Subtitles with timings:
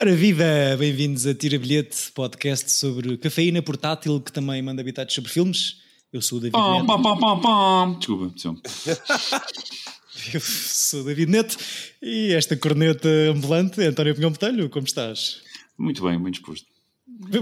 [0.00, 0.44] Ora viva,
[0.78, 5.78] bem-vindos a Tira Bilhete, podcast sobre cafeína portátil que também manda habitados sobre filmes.
[6.12, 6.86] Eu sou o David Pam, Neto.
[6.86, 7.98] pam, pam, pam, pam.
[7.98, 8.56] Desculpa, pessoal.
[10.34, 11.56] Eu sou o David Neto
[12.00, 14.70] e esta corneta ambulante é António Pinhão Botelho.
[14.70, 15.40] Como estás?
[15.76, 16.66] Muito bem, bem disposto.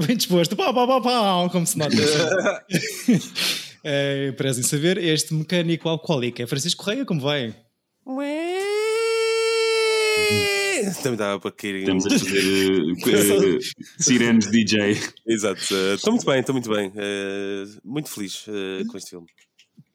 [0.06, 0.56] Bem disposto.
[0.56, 1.94] Pá, pá, pá, pá, como se nota.
[3.84, 7.54] é, Prezem saber, este mecânico alcoólico é Francisco Correia, como vai?
[11.02, 11.76] Também dava para cair.
[11.80, 13.58] Estamos a fazer uh, uh,
[14.02, 14.98] sirenes DJ.
[15.26, 15.62] Exato.
[15.74, 16.92] eh, Estou muito bem, estou muito bem.
[17.84, 18.44] Muito feliz
[18.90, 19.26] com este filme.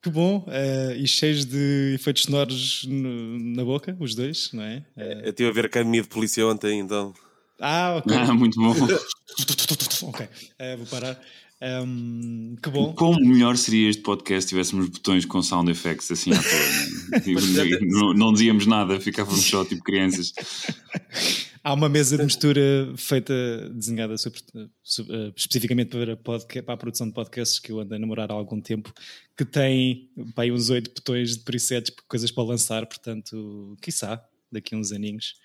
[0.02, 4.84] Que bom, eh, e cheios de efeitos sonoros no- na boca, os dois, não é?
[4.98, 7.14] Eh, Eu estive a ver a academia de polícia ontem, então.
[7.60, 8.16] ah, ok.
[8.18, 8.74] Ah, muito bom.
[10.10, 11.22] ok, eh, vou parar.
[11.62, 12.94] Ehm, que bom.
[12.96, 17.12] Como melhor seria este podcast se tivéssemos botões com sound effects assim à toa?
[17.12, 17.20] né?
[17.20, 17.40] Tipo,
[17.86, 20.34] não, não dizíamos nada, ficávamos só tipo crianças.
[21.64, 23.32] Há uma mesa de mistura feita,
[23.72, 24.42] desenhada sobre-
[24.82, 28.32] sobre- eh, especificamente para, podca- para a produção de podcasts que eu ando a namorar
[28.32, 28.92] há algum tempo,
[29.38, 34.20] que tem pá, uns oito botões de presets, coisas para lançar, portanto, quiçá,
[34.52, 35.36] daqui a uns aninhos.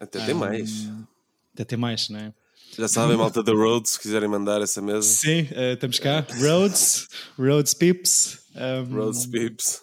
[0.00, 0.88] Até tem mais.
[1.52, 2.32] Até ter mais, não é?
[2.78, 5.02] Já sabem, malta da Road, se quiserem mandar essa mesa.
[5.02, 6.26] Sim, eh, estamos cá.
[6.40, 7.08] Rhodes,
[7.38, 8.38] Rhodes Pips.
[8.54, 9.82] ehm, Roads Pips.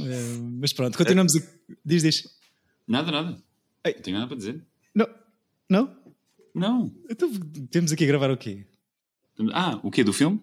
[0.00, 1.40] eh, mas pronto, continuamos a.
[1.84, 2.24] Diz, diz.
[2.86, 3.42] Nada, nada.
[3.84, 3.94] Ei.
[3.94, 4.64] Não tenho nada para dizer.
[4.94, 5.08] Não?
[5.68, 5.96] Não?
[6.54, 6.94] Não.
[7.08, 7.30] Então,
[7.70, 8.66] temos aqui a gravar o quê?
[9.52, 10.02] Ah, o quê?
[10.04, 10.40] Do filme?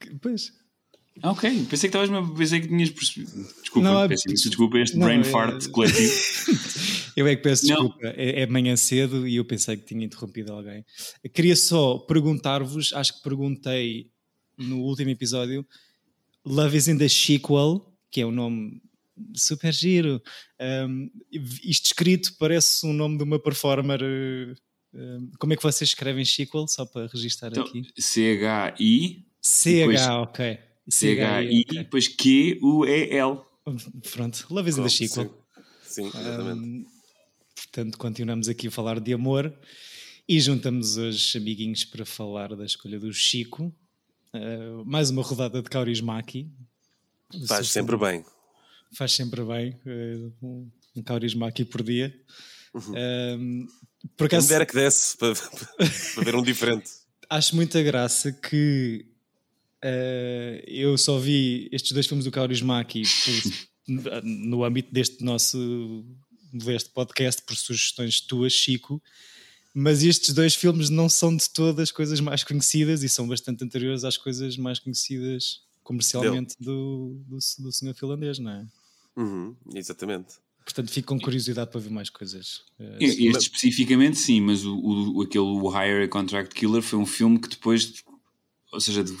[0.00, 0.52] Que- Pois.
[1.22, 1.50] Ah, ok.
[1.68, 3.32] Pensei que estavas Pensei que tinhas percebido.
[3.60, 6.12] Desculpa, Não, é- peço desculpa este Não, brain é- fart coletivo.
[7.16, 10.52] Eu é que peço desculpa, é, é manhã cedo e eu pensei que tinha interrompido
[10.52, 10.84] alguém.
[11.24, 14.08] Eu queria só perguntar-vos, acho que perguntei
[14.56, 15.66] no último episódio,
[16.46, 18.80] Love is in the Sequel, que é o nome
[19.34, 20.22] super giro.
[20.60, 21.10] Um,
[21.64, 24.00] isto escrito parece um nome de uma performer.
[24.94, 26.68] um, como é que vocês escrevem sequel?
[26.68, 27.82] Só para registar Então, aqui.
[27.98, 30.58] C-H-I, CH, ok.
[30.88, 33.44] C-H-I, depois Q-U-E-L.
[34.12, 35.44] Pronto, Love is in the Sequel.
[35.82, 36.60] Sim, sim exatamente.
[36.60, 36.86] Um,
[37.54, 39.52] portanto, continuamos aqui a falar de amor
[40.26, 43.74] e juntamos os amiguinhos para falar da escolha do Chico.
[44.34, 46.50] Uh, mais uma rodada de Kaurismaki.
[47.46, 48.24] Faz sempre bem.
[48.94, 49.78] Faz sempre bem.
[49.86, 52.14] uh, um, Kaurismaki por dia.
[52.74, 53.66] Um,
[54.16, 55.34] por Quem acaso, dera que desse para,
[56.14, 56.90] para ver um diferente.
[57.28, 59.06] acho muita graça que
[59.84, 66.04] uh, eu só vi estes dois filmes do Kaurismaki por- no âmbito deste nosso
[66.52, 69.02] deste podcast por sugestões tuas, Chico.
[69.74, 73.62] Mas estes dois filmes não são de todas as coisas mais conhecidas e são bastante
[73.62, 78.66] anteriores às coisas mais conhecidas comercialmente do, do, do senhor finlandês, não é?
[79.16, 80.34] Uhum, exatamente.
[80.64, 82.62] Portanto, fico com curiosidade para ver mais coisas.
[82.78, 87.06] Uh, Este especificamente sim, mas o, o, aquele o Hire a Contract Killer foi um
[87.06, 88.02] filme que depois,
[88.72, 89.12] ou seja, de-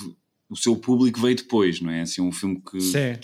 [0.48, 2.02] o seu público veio depois, não é?
[2.02, 3.16] Assim, um filme que Sim.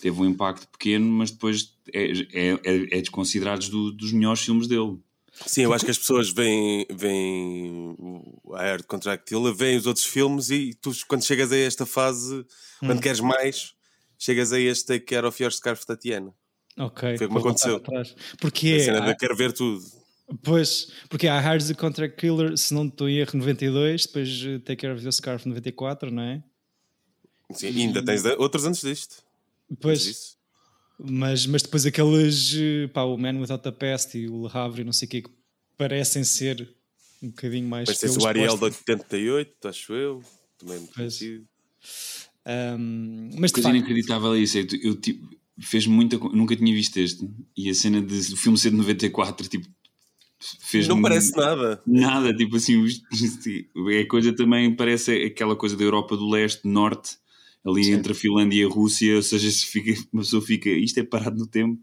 [0.00, 4.66] teve um impacto pequeno, mas depois é, é, é, é desconsiderado do- dos melhores filmes
[4.66, 4.98] dele.
[5.46, 7.96] Sim, eu acho que as pessoas veem, veem
[8.44, 12.44] o Air Contract Killer, veem os outros filmes e tu, quando chegas a esta fase,
[12.80, 13.72] quando queres mais,
[14.18, 16.32] chegas a este Take Care of Your Scarf Tatiana.
[16.78, 17.16] Ok.
[17.18, 17.76] Foi como aconteceu.
[17.76, 18.14] atrás.
[18.40, 19.82] Porque A é, cena de há- quero ver tudo.
[20.42, 24.58] Pois, porque há Hires the Contract Killer, se não estou em erro, 92, depois eh,
[24.60, 26.42] Take Care of Your Scarf 94, não é?
[27.54, 29.22] Sim, e ainda tens outros antes disto.
[29.70, 30.36] Antes Pois, disso.
[30.98, 34.82] mas, mas depois aqueles, eh, pá, o Man Without a Past e o Le Havre
[34.82, 35.30] e não sei o quê, que
[35.76, 36.74] parecem ser
[37.22, 37.86] um bocadinho mais.
[37.88, 38.78] Tens pelos o Ariel de postos.
[38.88, 40.22] 88, acho eu.
[40.58, 41.18] Também muito Pois.
[41.18, 41.46] conhecido.
[42.44, 44.58] Ahm, mas de coisa facto, inacreditável é isso.
[44.58, 45.28] É que eu tipo,
[45.60, 46.18] fez muita.
[46.18, 47.28] Nunca tinha visto este.
[47.56, 49.68] E a cena de, do filme ser de 94, tipo,
[50.60, 51.80] fez Não parece nada.
[51.86, 52.84] Nada, tipo assim,
[53.92, 57.16] é coisa também, parece aquela coisa da Europa do Leste, Norte,
[57.64, 57.92] ali Sim.
[57.92, 61.02] entre a Finlândia e a Rússia, ou seja, se fica, uma pessoa fica, isto é
[61.02, 61.80] parado no tempo.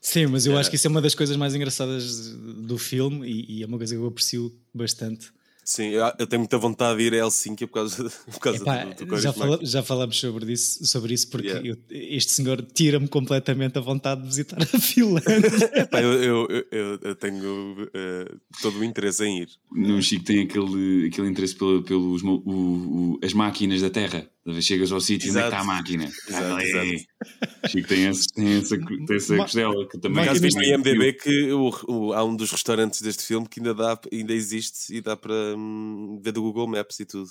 [0.00, 3.58] sim, mas eu acho que isso é uma das coisas mais engraçadas do filme e,
[3.58, 5.32] e é uma coisa que eu aprecio bastante.
[5.70, 8.84] Sim, eu, eu tenho muita vontade de ir a Helsinki por causa, por causa Epá,
[8.84, 11.68] do, do já, fala- já falamos sobre isso, sobre isso porque Yeah.
[11.68, 15.22] eu- este senhor tira-me completamente a vontade de visitar a Finlândia.
[15.84, 18.32] Epá, eu, eu, eu- eu- eu tenho eh,
[18.62, 19.48] todo o interesse em ir.
[19.70, 24.26] No Chico tem aquele, aquele interesse pelo, pelos o- o- as máquinas da Terra.
[24.46, 26.04] Às vezes Chegas ao sítio e onde é que está a máquina?
[26.04, 26.86] Exato, Ah, exato.
[26.86, 27.68] é.
[27.68, 31.52] Chico tem, esse, tem essa, tem essa Ma- costela que também viste no IMDB que
[31.52, 35.14] o- o- há um dos restaurantes deste filme que ainda, dá, ainda existe e dá
[35.14, 37.30] para hum, ver do Google Maps e tudo.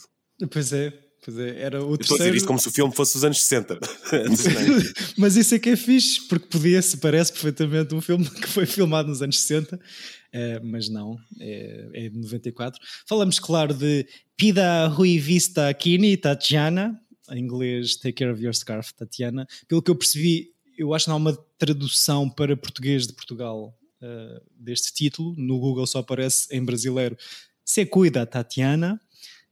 [0.51, 1.07] pois é.
[1.23, 3.43] Pois é, era o Estou a dizer isto como se o filme fosse dos anos
[3.43, 3.79] 60.
[5.17, 9.09] Mas isso é que é fixe, porque podia-se, parece perfeitamente um filme que foi filmado
[9.09, 9.79] nos anos 60,
[10.31, 12.79] eh, mas não, é, é de 94.
[13.07, 16.99] Falamos, claro, de Pida Rui Vista Kini Tatiana,
[17.31, 19.47] em inglês Take Care of Your Scarf, Tatiana.
[19.67, 23.75] Pelo que eu percebi, eu acho que não há uma tradução para português de Portugal
[24.01, 25.33] eh, deste título.
[25.37, 27.17] No Google só aparece em brasileiro
[27.67, 28.99] Se Cuida Tatiana.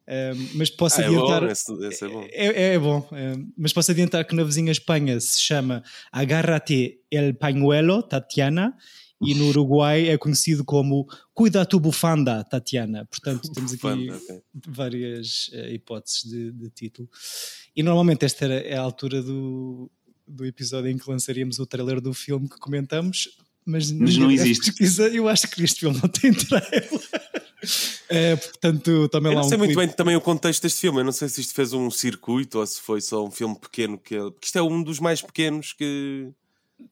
[0.08, 1.42] Eh, mas posso Ah, é adiantar.
[1.42, 2.28] bom, esse, esse é bom.
[2.32, 7.34] É, é bom, é, mas posso adiantar que na vizinha Espanha se chama Agárrate el
[7.36, 8.78] pañuelo, Tatiana,
[9.20, 13.06] e no Uruguai é conhecido como Cuida tu bufanda, Tatiana.
[13.06, 14.42] Portanto, temos aqui Fanda, ok.
[14.68, 17.10] várias eh, hipóteses de, de título.
[17.76, 19.90] E normalmente esta era, é a altura do,
[20.28, 23.30] do episódio em que lançaríamos o trailer do filme que comentamos,
[23.66, 24.72] mas, Mas não existe.
[25.16, 26.88] Eu acho que este filme não tem trailer.
[28.10, 29.88] É, portanto, também Eu lá não um sei muito clipe.
[29.88, 31.00] bem também o contexto deste filme.
[31.00, 33.98] Eu não sei se isto fez um circuito ou se foi só um filme pequeno.
[33.98, 34.16] Que.
[34.18, 36.28] Porque isto é um dos mais pequenos que,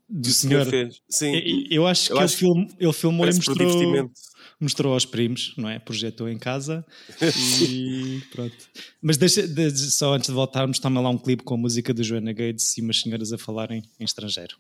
[0.10, 0.66] do senhor.
[0.66, 1.02] fez.
[1.10, 4.12] Sim, Eu, eu acho Eu que acho ele, film, ele filmou e mostrou,
[4.60, 5.78] mostrou aos primos, não é?
[5.80, 6.86] Projetou em casa
[7.70, 8.56] e pronto.
[9.02, 12.04] Mas deixa, de- só antes de voltarmos, toma lá um clipe com a música de
[12.04, 14.56] Joana Gates e umas senhoras a falarem em estrangeiro.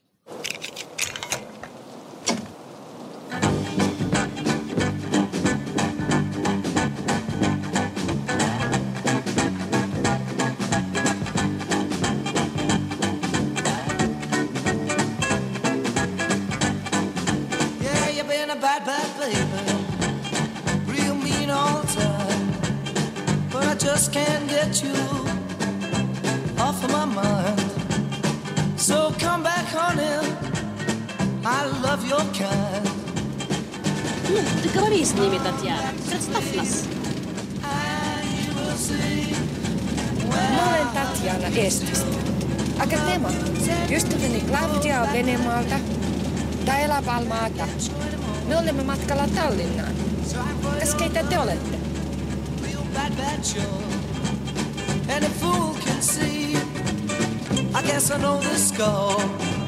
[57.93, 59.21] Guess I know the score.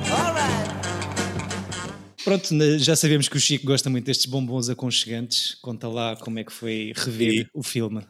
[0.10, 0.66] All right.
[2.24, 5.54] Pronto, já sabemos que o Chico gosta muito destes bombons aconchegantes.
[5.62, 8.02] Conta lá como é que foi rever E- o filme.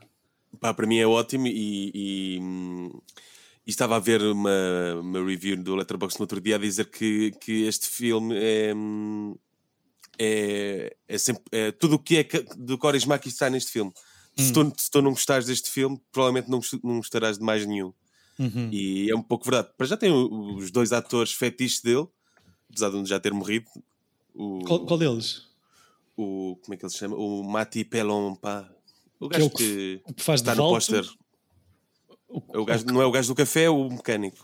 [0.62, 2.90] Pá, para mim é ótimo e, e, hum,
[3.68, 7.32] e estava a ver uma, uma review do Letterboxd no outro dia a dizer que,
[7.42, 9.36] que este filme é, hum,
[10.18, 12.24] é, é sempre é tudo o que é
[12.56, 13.92] do Korismaki está neste filme.
[14.38, 17.94] Se, tu, se tu não gostares deste filme, provavelmente não, não gostarás de mais nenhum.
[18.38, 18.70] Uhum.
[18.72, 19.70] E é um pouco verdade.
[19.78, 22.08] Para já tem os dois atores fetiches dele,
[22.70, 23.66] apesar de um já ter morrido.
[24.34, 25.44] O, Qual, qual deles?
[26.18, 27.16] o como é que ele se chama?
[27.16, 28.70] O Mati Pelompa.
[29.20, 31.06] O Que é gajo o que que, O que faz está de no póster.
[32.54, 34.44] É o gajo, não é o gajo do café, é o mecânico.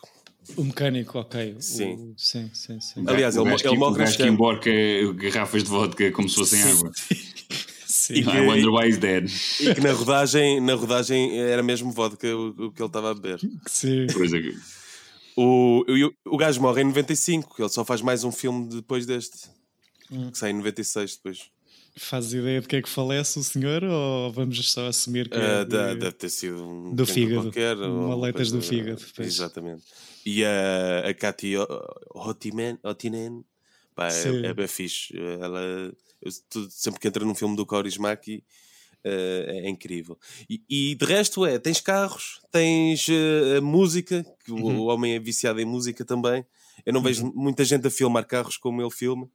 [0.55, 1.55] O mecânico, ok.
[1.57, 2.13] O- Sim.
[2.17, 3.03] sim, sim, sim.
[3.05, 4.71] Aliás, o ele- gajo ele que, morre o gajo que emborca
[5.15, 6.91] garrafas de vodka como se fossem água.
[8.01, 8.13] Sim.
[8.15, 9.29] E I que- wonder why he's dead.
[9.59, 13.13] E que na rodagem, na rodagem era mesmo vodka o, o que ele estava a
[13.13, 13.39] beber.
[13.67, 14.07] Sim.
[14.13, 14.55] Coisa que-
[15.37, 15.85] O,
[16.25, 19.47] o, o gajo morre em 95, ele só faz mais um filme depois deste.
[20.09, 21.39] Que sai em 96 depois.
[21.97, 25.59] Faz ideia de que é que falece o senhor ou vamos só assumir que Ah,
[25.61, 27.43] é de- da- deve ter sido um do fígado.
[27.43, 29.27] qualquer, leitas do fígado, pois.
[29.27, 29.83] Exatamente.
[30.25, 31.53] E a, a Katy
[32.13, 32.77] Hotinen
[33.95, 35.13] pá, é, é bem fixe.
[35.39, 36.31] Ela, eu,
[36.69, 38.43] sempre que entra num filme do Kaurismäki
[39.03, 40.17] é, é incrível.
[40.49, 43.07] E, e de resto é, tens carros, tens
[43.57, 44.79] a música, que o- Uhum.
[44.81, 46.45] o homem é viciado em música também.
[46.85, 49.29] Eu não vejo muita gente a filmar carros como ele filma.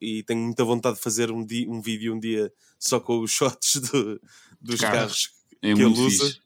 [0.00, 3.20] E, e tenho muita vontade de fazer um, di- um vídeo um dia só com
[3.20, 4.20] os shots do-
[4.60, 4.98] dos Carros.
[4.98, 5.30] carros
[5.62, 6.24] É que ele usa.
[6.26, 6.40] fixe.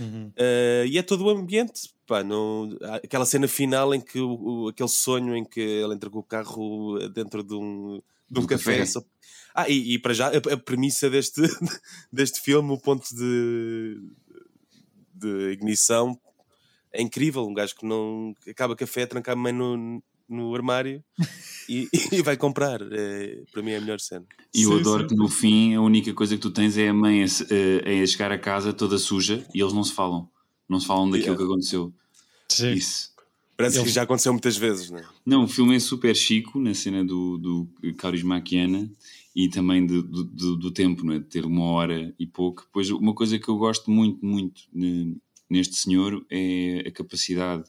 [0.00, 0.28] Uhum.
[0.36, 4.68] Uh, e é todo o ambiente, pá, não, aquela cena final em que o, o-
[4.68, 8.46] aquele sonho em que ele entra com o carro dentro de um, de um Do
[8.48, 8.72] café.
[8.78, 8.86] café.
[8.86, 9.04] só-
[9.54, 11.40] Ah, e, e para já a, a premissa deste,
[12.12, 14.00] deste filme, o ponto de,
[15.14, 16.18] de ignição
[16.92, 17.46] é incrível.
[17.46, 21.02] Um gajo que não acaba café, a mãe no, no armário
[21.68, 22.80] e, e vai comprar.
[22.90, 24.24] É, para mim é a melhor cena.
[24.54, 25.08] E eu Sim, adoro sim.
[25.08, 28.02] que no fim a única coisa que tu tens é a mãe a, se- a-
[28.02, 30.28] a chegar a casa toda suja e eles não se falam.
[30.68, 31.38] Não se falam daquilo Yeah.
[31.38, 31.92] que aconteceu.
[32.48, 32.72] Sim.
[32.72, 33.12] Isso.
[33.56, 35.04] Parece Ele- que já aconteceu muitas vezes, não é?
[35.24, 38.90] Não, o filme é super chico na cena do, do Kaurismäkiana
[39.36, 41.18] e também do, do, do- do tempo, não é?
[41.18, 42.66] de ter uma hora e pouco.
[42.72, 45.16] Pois uma coisa que eu gosto muito, muito ne-
[45.50, 47.64] neste senhor é a capacidade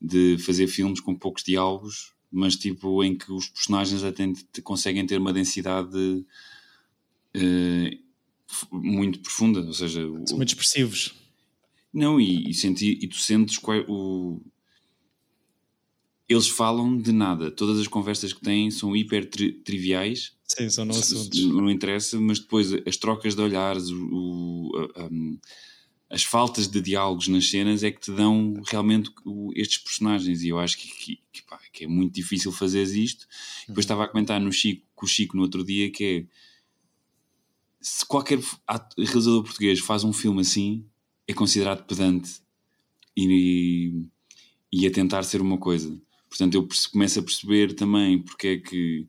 [0.00, 4.24] de fazer filmes com poucos diálogos, mas tipo em que os personagens até
[4.62, 6.24] conseguem ter uma densidade
[7.34, 9.60] f- muito profunda.
[9.60, 11.14] Ou seja, São muito expressivos.
[11.92, 14.42] Não, e, e, senti, e tu sentes qual, o.
[16.28, 17.50] Eles falam de nada.
[17.50, 20.32] Todas as conversas que têm são hiper tri triviais.
[20.44, 21.40] Sim, são não assuntos.
[21.46, 25.08] Não interessa, mas depois as trocas de olhares, o, o, a, a,
[26.08, 29.10] as faltas de diálogos nas cenas é que te dão realmente
[29.54, 30.42] estes personagens.
[30.42, 33.26] E eu acho que, que, que, pá, que é muito difícil fazer isto.
[33.66, 33.80] Depois uhum.
[33.80, 36.46] estava a comentar no Chico, com o Chico no outro dia que é
[37.88, 38.40] se qualquer
[38.98, 40.84] realizador português faz um filme assim,
[41.28, 42.40] é considerado pedante
[43.16, 44.08] e,
[44.72, 45.96] e a tentar ser uma coisa.
[46.28, 49.06] Portanto, eu começo a perceber também porque é que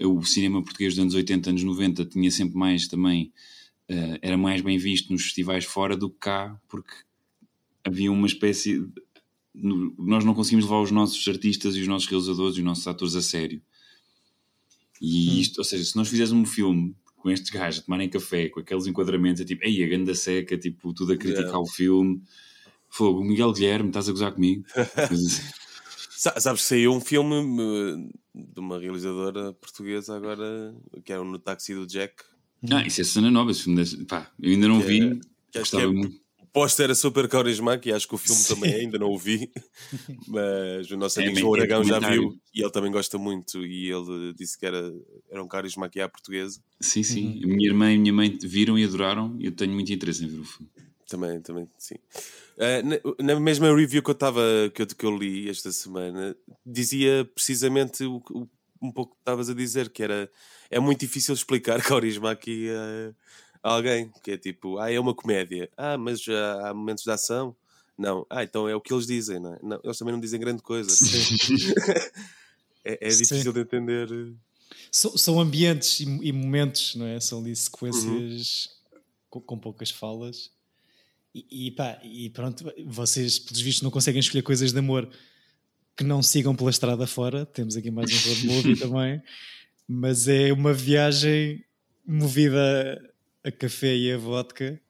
[0.00, 3.32] o cinema português dos anos 80, anos 90 tinha sempre mais também,
[3.90, 6.94] uh, era mais bem visto nos festivais fora do que cá, porque
[7.84, 8.80] havia uma espécie.
[8.80, 9.02] De,
[9.98, 13.16] nós não conseguimos levar os nossos artistas e os nossos realizadores e os nossos atores
[13.16, 13.60] a sério.
[15.00, 15.40] E hum.
[15.40, 18.60] isto, ou seja, se nós fizéssemos um filme com estes gajos a tomarem café, com
[18.60, 21.58] aqueles enquadramentos, é tipo, ei, a ganda seca, tipo, tudo a criticar yeah.
[21.58, 22.22] o filme.
[22.88, 24.64] Fogo, Miguel Guilherme, estás a gozar comigo?
[26.16, 31.38] Sabes que saiu um filme eh, de uma realizadora portuguesa agora, que é o No
[31.38, 32.24] Táxi do Jack.
[32.70, 35.20] Ah, isso é cena nova, esse filme desse, pá, eu ainda não que vi.
[35.54, 36.20] É, gostava é, muito.
[36.40, 38.54] O póster era super carismático e acho que o filme Sim.
[38.54, 39.50] também ainda não o vi,
[40.26, 43.64] mas o nosso é amigo é, João Aragão já viu e ele também gosta muito
[43.64, 44.92] e ele disse que era,
[45.30, 46.60] era um carismático à portuguesa.
[46.80, 47.40] Sim, sim.
[47.44, 47.54] Uhum.
[47.54, 50.40] Minha irmã e minha mãe viram e adoraram e eu tenho muito interesse em ver
[50.40, 50.70] o filme.
[51.08, 51.96] Também, também, sim.
[52.56, 56.36] Uh, na, na, mesma review que eu, tava, que, eu, que eu li esta semana,
[56.64, 58.46] dizia precisamente o, o
[58.80, 60.30] um pouco que estavas a dizer, que era
[60.70, 65.14] é muito difícil explicar carisma aqui a, a, alguém, que é tipo, ah, é uma
[65.14, 67.54] comédia, ah, mas já há momentos de ação.
[67.96, 69.58] Não, ah, então é o que eles dizem, não é?
[69.62, 70.90] Não, eles também não dizem grande coisa.
[72.84, 74.08] é, é difícil de entender.
[74.90, 77.20] São, são ambientes e, e, momentos, não é?
[77.20, 79.00] São ali sequências uhum.
[79.28, 80.50] com, com poucas falas
[81.34, 85.08] e, e, pá, e pronto, vocês, pelos vistos, não conseguem escolher coisas de amor
[85.96, 87.44] que não sigam pela estrada fora.
[87.46, 89.22] Temos aqui mais um road movie também,
[89.88, 91.64] mas é uma viagem
[92.06, 93.00] movida
[93.44, 94.80] a café e a vodka.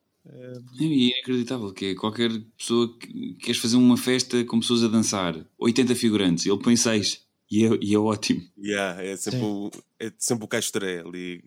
[0.79, 4.89] E é inacreditável que é qualquer pessoa que queres fazer uma festa com pessoas a
[4.89, 8.43] dançar, 80 figurantes, ele põe 6 e é, e é ótimo.
[8.63, 11.43] Yeah, é, sempre o, é sempre o castré ali,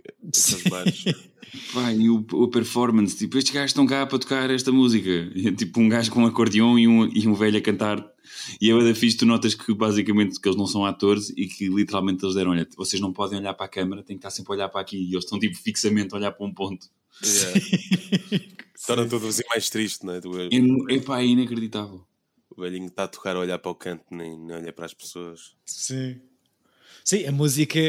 [0.70, 1.06] bares.
[1.74, 5.10] Vai, e o, o performance, tipo, estes gajos estão cá para tocar esta música.
[5.10, 8.06] É tipo um gajo com um acordeão e um, e um velho a cantar.
[8.60, 11.70] E é da fixe, tu notas que basicamente que eles não são atores e que
[11.70, 14.52] literalmente eles deram, olha, vocês não podem olhar para a câmera, têm que estar sempre
[14.52, 14.98] a olhar para aqui.
[14.98, 16.88] E eles estão tipo fixamente a olhar para um ponto.
[17.24, 17.60] Yeah.
[18.86, 20.18] Torna tudo assim mais triste, não é?
[20.18, 22.06] É, epá, é inacreditável.
[22.56, 24.94] O velhinho está a tocar a olhar para o canto, nem, nem olha para as
[24.94, 25.56] pessoas.
[25.66, 26.22] Sim.
[27.04, 27.80] Sim, a música,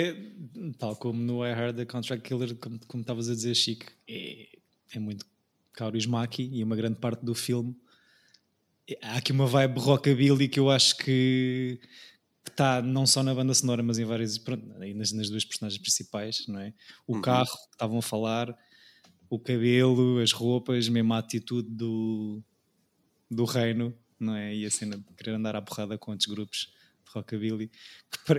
[0.78, 4.48] tal como no I Heard the Contract Killer, como, como estavas a dizer, Chico, é,
[4.92, 5.24] é muito
[5.72, 7.76] Kaurismäki e uma grande parte do filme.
[9.02, 11.80] Há aqui uma vibe rockabilly que eu acho que
[12.46, 16.46] está não só na banda sonora, mas em várias, pronto, nas, nas duas personagens principais,
[16.48, 16.74] não é?
[17.06, 17.22] O uhum.
[17.22, 18.56] carro que estavam a falar,
[19.30, 22.42] o cabelo, as roupas, mesmo a atitude do,
[23.30, 24.54] do reino, não é?
[24.54, 26.72] E a cena de querer andar à porrada com outros grupos
[27.14, 27.70] rockabilly,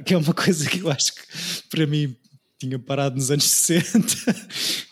[0.05, 1.21] que é uma coisa que eu acho que
[1.69, 2.15] para mim
[2.57, 4.07] tinha parado nos anos 60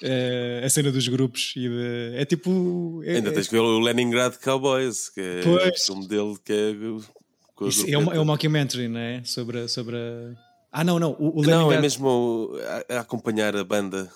[0.02, 3.80] é, a cena dos grupos e de, é tipo é, ainda tens que ver o
[3.80, 8.88] Leningrad Cowboys que é pois, o dele que é Isso é, uma, é um mockumentary
[8.88, 9.24] não é?
[9.24, 10.36] sobre, sobre a...
[10.72, 11.62] ah não não o, o Leningrad...
[11.62, 12.52] não é mesmo
[12.90, 14.12] a, a acompanhar a banda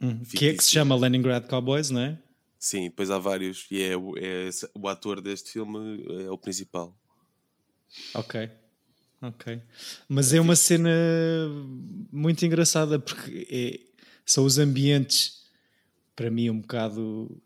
[0.00, 2.18] hum, que é que se chama Leningrad Cowboys não é?
[2.58, 6.96] Sim, depois há vários e é, é o ator deste filme é o principal
[8.14, 8.50] ok
[9.22, 9.60] Ok.
[10.08, 10.90] Mas é uma cena
[12.12, 13.80] muito engraçada porque é,
[14.24, 15.42] são os ambientes,
[16.14, 17.40] para mim, um bocado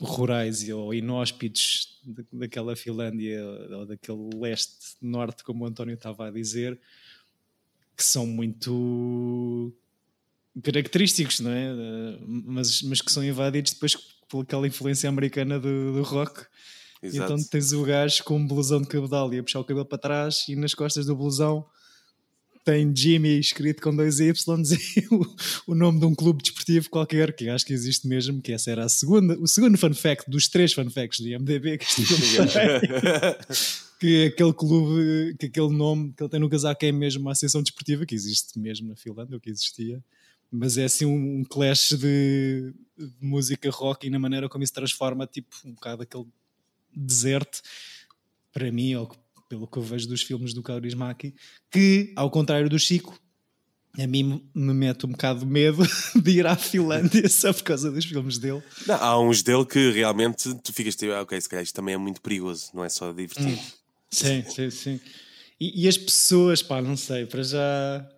[0.00, 2.00] rurais ou inóspitos
[2.32, 6.78] daquela Finlândia ou daquele leste-norte, como o António estava a dizer,
[7.96, 9.74] que são muito
[10.62, 11.72] característicos, não é?
[12.26, 13.96] Mas, mas que são invadidos depois
[14.28, 16.46] por aquela influência americana do, do rock
[17.02, 17.32] Exato.
[17.32, 19.98] Então tens o gajo com um blusão de cabedal e a puxar o cabelo para
[19.98, 21.64] trás e nas costas do blusão
[22.64, 24.30] tem Jimmy escrito com dois Y
[24.96, 25.36] e o,
[25.68, 28.84] o nome de um clube desportivo qualquer, que acho que existe mesmo, que essa era
[28.84, 31.86] a segunda, o segundo fun fact dos três fun facts do IMDB que
[33.98, 37.62] que aquele clube, que aquele nome que ele tem no casaco é mesmo uma associação
[37.62, 40.02] desportiva que existe mesmo na Finlândia, ou que existia
[40.50, 44.72] mas é assim um, um clash de, de, música rock e na maneira como isso
[44.72, 46.26] transforma tipo um bocado aquele
[46.94, 47.60] deserto,
[48.52, 49.10] para mim, ou
[49.48, 51.34] pelo que eu vejo dos filmes do Kaurismäki,
[51.70, 53.18] que, ao contrário do Chico,
[53.98, 55.82] a mim me mete um bocado de medo
[56.14, 58.62] de ir à Finlândia só por causa dos filmes dele.
[58.86, 61.94] Não, há uns dele que realmente tu ficas tipo, ah, ok, se calhar isto também
[61.94, 63.60] é muito perigoso, não é só divertido.
[64.10, 65.00] Sim, sim, sim.
[65.60, 68.08] E, e as pessoas, pá, não sei, para já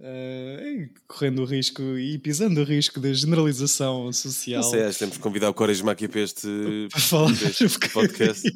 [0.00, 4.62] eh, correndo o risco e pisando o risco da generalização social.
[4.62, 6.46] Não sei, acho que temos que convidar o Corejo aqui para este,
[6.90, 7.92] Para falar para este um bocadinho.
[7.92, 8.48] podcast.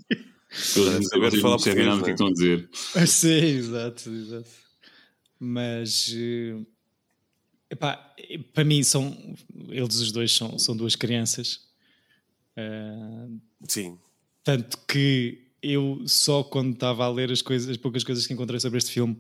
[0.77, 2.71] Eles Saber falar porque português, do que é estão a dizer.
[2.95, 4.51] Ah, Sim, exato, exato.
[5.41, 6.61] Mas eh,
[7.71, 8.15] epá,
[8.53, 9.35] para mim são
[9.71, 11.61] eles os dois são, são duas crianças.
[12.57, 13.27] Ah,
[13.67, 13.99] Sim,
[14.45, 18.61] tanto que eu só quando estava a ler as coisas, as poucas coisas que encontrei
[18.61, 19.17] sobre este filme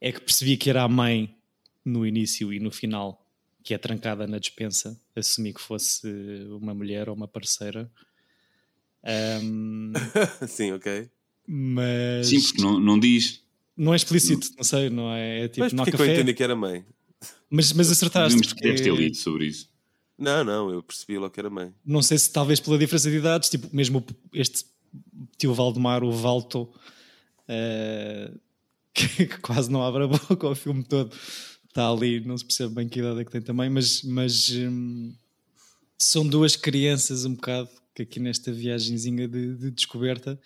[0.00, 1.36] é que percebi que era a mãe
[1.84, 3.26] no início e no final
[3.62, 4.98] que é trancada na despensa.
[5.14, 6.06] Assumi que fosse
[6.60, 7.90] uma mulher ou uma parceira.
[9.04, 9.92] Ahm,
[10.48, 11.08] sim, ok.
[11.46, 13.42] mas Sim, porque não, não diz.
[13.76, 16.14] não é explícito, não sei, não é, é tipo, Mas não há porquê que eu
[16.14, 16.84] entendi que era mãe?
[17.48, 18.36] Mas, mas acertaste.
[18.38, 19.68] Devemos, deves ter porque- lido sobre isso.
[20.18, 21.72] Não, não, eu percebi logo que era mãe.
[21.84, 24.66] Não sei se talvez pela diferença de idades, tipo, mesmo este
[25.38, 26.68] tio Valdemar, o Valto,
[27.48, 28.30] eh,
[28.92, 31.16] que, que quase não abre a boca ao filme todo,
[31.70, 35.14] está ali, não se percebe bem que idade é que tem também, mas, mas hum,
[35.96, 40.38] são duas crianças um bocado que aqui nesta viagenzinha de, de descoberta.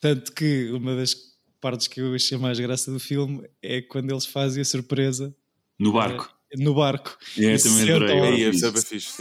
[0.00, 1.14] Tanto que uma das
[1.60, 5.34] partes que eu achei mais graça do filme é quando eles fazem a surpresa
[5.78, 6.32] No barco.
[6.52, 7.18] eh, no barco.
[7.36, 8.44] É, E também adorei.
[8.44, 8.52] É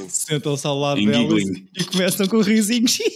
[0.10, 1.44] sentam-se ao lado delas
[1.76, 3.00] e começam com risinhos.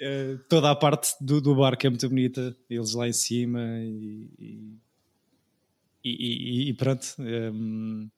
[0.00, 4.28] Eh, toda a parte do, do barco é muito bonita, eles lá em cima e,
[4.38, 4.78] e,
[6.10, 7.06] e- e pronto.
[7.20, 8.08] ehm,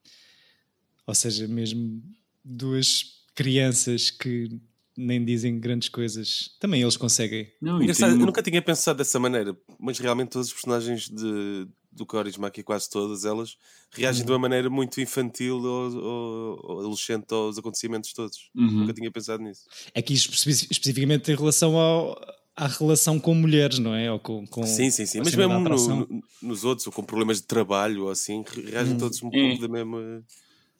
[1.06, 2.02] ou seja, mesmo
[2.44, 4.60] duas crianças que
[4.96, 7.52] nem dizem grandes coisas, também eles conseguem.
[7.60, 12.46] Não, eu nunca tinha pensado dessa maneira, mas realmente todos os personagens de, do Corisma,
[12.48, 13.56] aqui quase todas elas,
[13.92, 14.26] reagem Uhum.
[14.26, 18.50] de uma maneira muito infantil ou, ou- ou adolescente aos acontecimentos todos.
[18.54, 18.70] Uhum.
[18.80, 19.64] Nunca tinha pensado nisso.
[19.94, 22.18] Aqui espe- especificamente em relação ao,
[22.56, 24.10] à relação com mulheres, não é?
[24.10, 25.18] Ou com, com sim, sim, sim.
[25.18, 25.68] Mas mesmo no-
[26.06, 28.98] no- nos outros, ou com problemas de trabalho ou assim, re- reagem Hum.
[28.98, 29.48] todos um É.
[29.48, 30.24] pouco da mesma.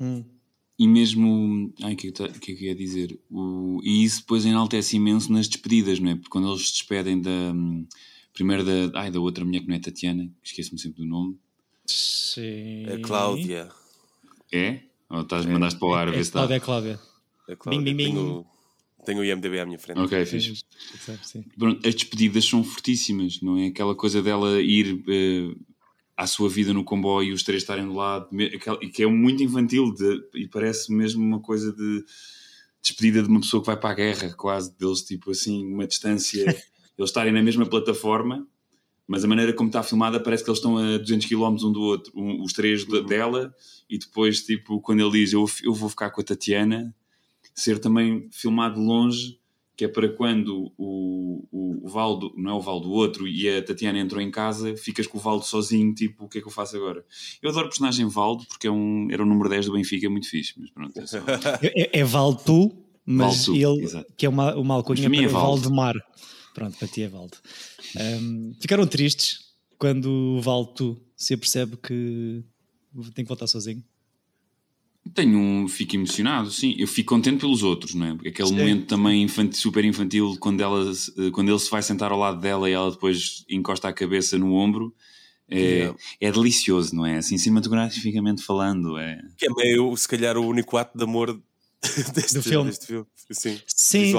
[0.01, 0.25] Hum.
[0.79, 1.73] E mesmo.
[1.83, 3.19] Ai, o que é que eu é que eu ia dizer?
[3.31, 6.15] O, e isso depois enaltece imenso nas despedidas, não é?
[6.17, 7.31] Porque quando eles se despedem da.
[7.31, 7.87] hum,
[8.35, 9.01] Primeiro da.
[9.01, 11.39] Ai, da outra mulher que não é Tatiana, esqueço-me sempre do nome.
[11.87, 12.85] Sim.
[12.93, 13.71] A Cláudia.
[14.53, 14.81] É?
[15.09, 16.41] Ou estás, mandaste para o ar a É ver se está.
[16.41, 17.01] Cláudia, é Cláudia.
[17.49, 17.83] A Cláudia.
[17.83, 18.45] Bing, bing, bing.
[19.07, 19.99] Tenho, o IMDB à minha frente.
[20.01, 20.65] Ok, Sim, fixe.
[21.23, 21.45] sim.
[21.59, 23.69] Pronto, as despedidas são fortíssimas, não é?
[23.69, 25.55] Aquela coisa dela ir eh,
[26.17, 28.29] à sua vida no comboio e os três estarem do lado,
[28.83, 32.05] e que é muito infantil de- e parece mesmo uma coisa de
[32.83, 36.43] despedida de uma pessoa que vai para a guerra, quase deles, tipo assim, uma distância,
[36.99, 38.47] eles estarem na mesma plataforma,
[39.09, 41.81] mas a maneira como está filmada parece que eles estão a 200 km um do
[41.81, 43.55] outro, um- os três de- dela,
[43.89, 46.95] e depois, tipo, quando ele diz eu, eu vou ficar com a Tatiana,
[47.57, 49.41] ser também filmado de longe,
[49.77, 53.49] que é para quando o, o, o Valdo, não é o Valdo, o outro, e
[53.49, 56.47] a Tatiana entrou em casa, ficas com o Valdo sozinho, tipo, o que é que
[56.47, 57.05] eu faço agora?
[57.43, 60.29] Eu adoro o personagem Valdo, porque é um, era o número 10 do Benfica, muito
[60.29, 61.19] fixe, mas pronto, é só...
[61.63, 62.73] É, é Valtu,
[63.05, 64.13] mas Valtu, ele, exato.
[64.17, 65.63] que é uma, uma alcunha para é para Valdo.
[65.63, 65.95] Valdemar.
[66.55, 67.37] Pronto, para ti é Valdo.
[67.99, 72.43] Um, ficaram tristes quando o Valtu se apercebe que
[73.15, 73.85] tem que voltar sozinho.
[75.15, 76.75] Tenho um, fico emocionado, sim.
[76.79, 78.15] Eu fico contente pelos outros, não é?
[78.15, 78.57] Porque aquele Sim.
[78.57, 82.19] momento também infantil, super infantil, quando, ela, se- eh, quando ele se vai sentar ao
[82.19, 84.95] lado dela e ela depois encosta a cabeça no ombro,
[85.49, 87.19] é, é delicioso, não é?
[87.19, 89.21] Assim, cinematograficamente falando, é.
[89.39, 91.41] Que é meio, se calhar, o único ato de amor
[92.15, 92.69] deste, Do filme.
[92.71, 93.07] deste filme.
[93.31, 94.13] Sim, Sim,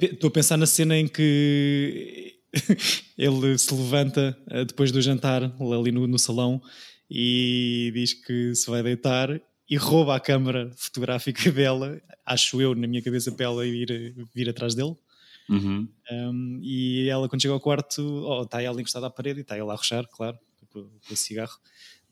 [0.00, 2.34] estou a pensar na cena em que
[3.18, 6.60] ele se levanta eh, depois do jantar ali no, no salão
[7.10, 12.88] e diz que se vai deitar e rouba a câmara fotográfica dela, acho eu, na
[12.88, 14.96] minha cabeça, para ela ir vir atrás dele.
[15.48, 15.88] Uhum.
[16.10, 19.56] Um, e ela, quando chega ao quarto, oh, está ela encostada à parede e está
[19.56, 20.36] ela a rochar, claro,
[20.72, 21.56] com, com o cigarro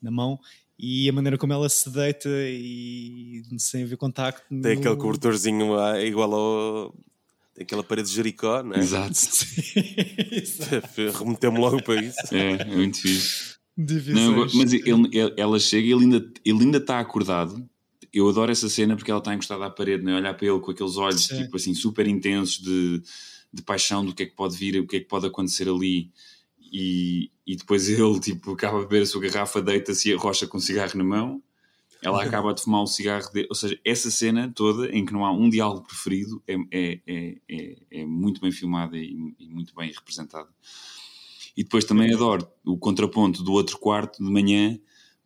[0.01, 0.39] na mão.
[0.79, 4.45] E a maneira como ela se deita e sem haver contacto.
[4.49, 6.95] Tem no- aquele cobertorzinho lá, igual ao.
[7.55, 8.79] Tem aquela parede de Jericó, não é?
[8.79, 9.19] Exato.
[11.19, 12.19] Remeteu-me logo para isso.
[12.33, 13.58] É, é muito fixe.
[13.81, 14.27] Divisões.
[14.53, 17.65] Não, mas ele- ele- ela chega e ele ainda, ele ainda está acordado.
[18.13, 20.17] Eu adoro essa cena porque ela está encostada à parede, né?
[20.17, 21.43] olhar para ele com aqueles olhos Sim.
[21.45, 23.01] tipo assim, super intensos de,
[23.53, 26.11] de paixão do que é que pode vir, o que é que pode acontecer ali.
[26.61, 30.57] E, e depois ele tipo, acaba de beber a sua garrafa, deita-se e arrocha com
[30.59, 31.43] um cigarro na mão.
[32.03, 33.47] Ela acaba de fumar o cigarro dele.
[33.51, 37.37] Ou seja, essa cena toda em que não há um diálogo preferido é, é, é,
[37.49, 40.49] é, é muito bem filmada e, e muito bem representada.
[41.59, 44.79] E depois também adoro o contraponto do outro quarto de manhã,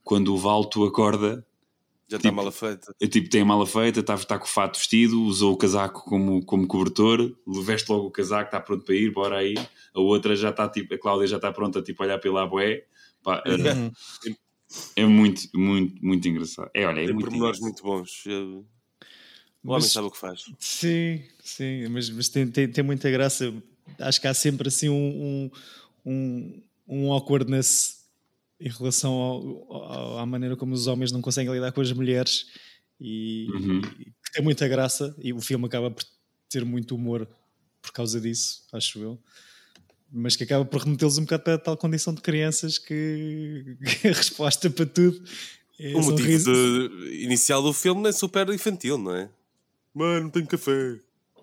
[0.02, 1.46] quando o Valto acorda,
[2.08, 2.94] Já está Tipo, mal feita.
[3.00, 6.04] é tipo, tem a mala feita, está, está com o fato vestido, usou o casaco
[6.04, 9.54] como, como cobertor, veste logo o casaco, está pronto para ir, bora aí.
[9.94, 12.84] A outra já está, tipo, a Cláudia já está pronta, tipo, a olhar pela boé.
[13.22, 16.70] Pá, é, é muito, muito, muito engraçado.
[16.74, 18.24] É, olha, é Tem muito pormenores muito bons.
[18.26, 18.64] Eu-
[19.64, 20.44] O homem Mas- sabe o que faz.
[20.58, 23.52] Sim, sim, mas, mas tem, tem, tem muita graça.
[23.98, 25.50] Acho que há sempre assim um, um,
[26.04, 28.02] um, um awkwardness
[28.60, 32.46] em relação ao- ao- à maneira como os homens não conseguem lidar com as mulheres
[33.00, 33.78] e, Uhum.
[33.98, 36.04] e que tem muita graça e o filme acaba por
[36.48, 37.28] ter muito humor
[37.80, 39.18] por causa disso, acho eu.
[40.12, 44.08] Mas que acaba por remetê-los um bocado para a tal condição de crianças que, que
[44.08, 45.22] a resposta para tudo
[45.80, 49.28] é, O motivo de- inicial do filme é super infantil, não é?
[49.94, 50.98] Mano, não tenho café.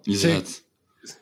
[0.08, 0.50] Exato.
[0.50, 0.62] Sim,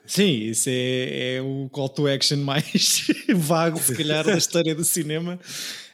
[0.06, 5.38] isso é, é o call to action mais vago, se calhar, da história do cinema.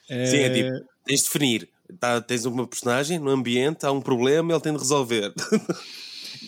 [0.08, 0.70] Sim, é tipo,
[1.04, 1.68] tens de definir.
[2.00, 5.32] Tá, tens uma personagem no ambiente, há um problema, ele tem de resolver.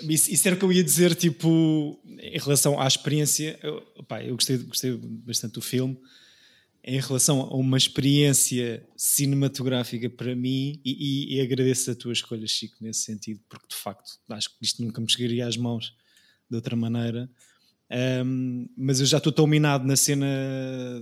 [0.03, 3.59] Isso, isso era o que eu ia dizer, tipo, em relação à experiência.
[3.63, 5.97] Eu, pá, eu gostei, gostei bastante do filme.
[6.85, 10.91] Em relação a uma experiência cinematográfica para mim, e,
[11.33, 14.83] e- e agradeço a tua escolha, Chico, nesse sentido, porque de facto acho que isto
[14.83, 15.95] nunca me chegaria às mãos
[16.49, 17.29] de outra maneira.
[18.25, 20.27] Um, mas eu já estou tão minado na cena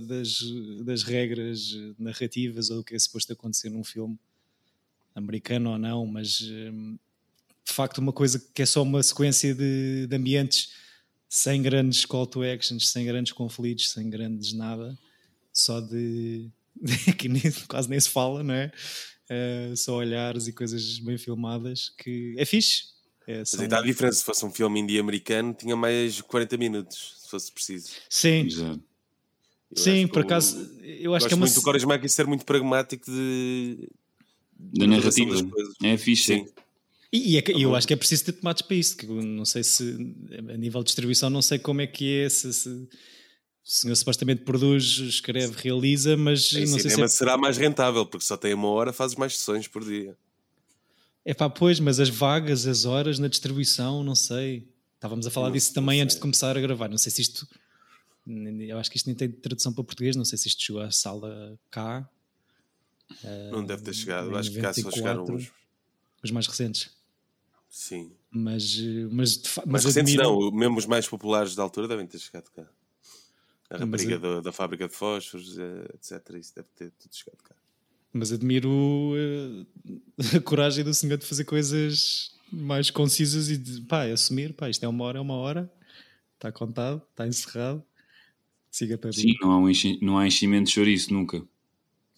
[0.07, 0.39] das,
[0.83, 4.19] das regras narrativas ou o que é suposto acontecer num filme
[5.15, 10.15] americano ou não, mas de facto uma coisa que é só uma sequência de, de
[10.15, 10.73] ambientes
[11.27, 14.97] sem grandes call to actions, sem grandes conflitos, sem grandes nada,
[15.51, 16.49] só de
[17.17, 18.71] que nem- quase nem se fala, não é?
[19.27, 22.94] Eh, só olhares e coisas bem filmadas que é fixe.
[23.27, 24.19] É, Mas são- aí está a diferença.
[24.19, 27.89] Se fosse um filme indie americano, tinha mais 40 minutos, se fosse preciso.
[28.09, 28.81] Sim, Exato.
[29.71, 32.45] Eu sim, por acaso eu acho que é uma muito do Coras Maki ser muito
[32.45, 33.89] pragmático de...
[34.57, 35.35] Da narrativa.
[35.83, 36.35] É fixe.
[36.35, 36.47] Sim.
[37.11, 38.95] E, e é eu acho que é preciso ter tomates para isso.
[38.95, 39.97] Que não sei se,
[40.49, 42.29] a nível de distribuição, não sei como é que é.
[42.29, 42.87] Se, se- o
[43.63, 47.07] senhor supostamente produz, escreve, realiza, mas Em não sei se cinema é.
[47.07, 50.15] será mais rentável, porque só tem uma hora, fazes mais sessões por dia.
[51.25, 54.67] É pá, pois, mas as vagas, as horas na distribuição, não sei.
[54.95, 56.87] Estávamos a falar Não- disso também antes de começar a gravar.
[56.87, 57.47] Não sei se isto.
[58.27, 60.15] Eu acho que isto nem tem tradução para português.
[60.15, 62.07] Não sei se isto chegou à sala cá,
[63.51, 64.31] Não deve ter chegado.
[64.31, 64.93] em Acho que cá só 94.
[64.95, 65.51] chegaram os...
[66.23, 66.89] os mais recentes.
[67.69, 68.11] Sim.
[68.31, 68.77] Mas,
[69.11, 72.07] mas, de fa- Mas mas recentes admiro- não, mesmo os mais populares da altura devem
[72.07, 72.63] ter chegado cá.
[73.69, 76.35] A Mas rapariga eu- da, da fábrica de fósforos, eh, etc.
[76.39, 77.55] Isso deve ter tudo chegado cá.
[78.17, 79.65] Mas admiro eh,
[80.37, 84.83] a coragem do senhor de fazer coisas mais concisas e de pá, assumir, pá, isto
[84.85, 85.69] é uma hora, é uma hora,
[86.35, 87.83] está contado, está encerrado,
[88.71, 91.45] siga para Sim, não há, um enchi- não há enchimento de chouriço nunca.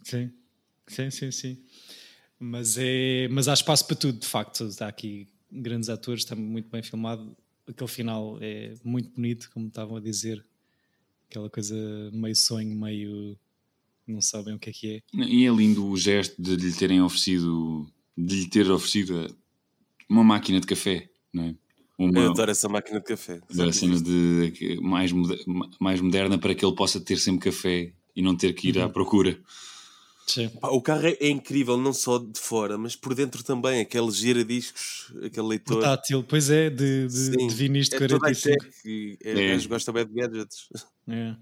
[0.04, 0.32] Sim,
[0.88, 1.58] sim, sim, sim.
[2.40, 4.66] Mas, é, mas há espaço para tudo, de facto.
[4.66, 7.36] Está aqui grandes atores, está muito bem filmado.
[7.68, 10.46] Aquele final é muito bonito, como estavam a dizer.
[11.30, 11.76] Aquela coisa
[12.14, 13.38] meio sonho, meio.
[14.08, 15.02] Não sabem o que é que é.
[15.26, 19.36] E é lindo o gesto de lhe terem oferecido, de lhe ter oferecido
[20.10, 21.56] uma máquina de café, não é?
[22.00, 23.42] Uma, Eu adoro essa máquina de café.
[23.54, 25.44] da cena de mais, moder-
[25.80, 28.88] mais moderna para que ele possa ter sempre café e não ter que ir à
[28.88, 29.40] procura.
[30.28, 30.52] Sim.
[30.62, 33.80] O carro é, é incrível, não só de fora, mas por dentro também.
[33.80, 35.76] Aquele gira-discos, aquele leitor.
[35.78, 38.62] Portátil, pois é, de, de, de vinis de é toda 45.
[38.62, 39.58] high-tech e é, É.
[39.68, 40.68] gosta bem de gadgets.
[41.08, 41.34] É.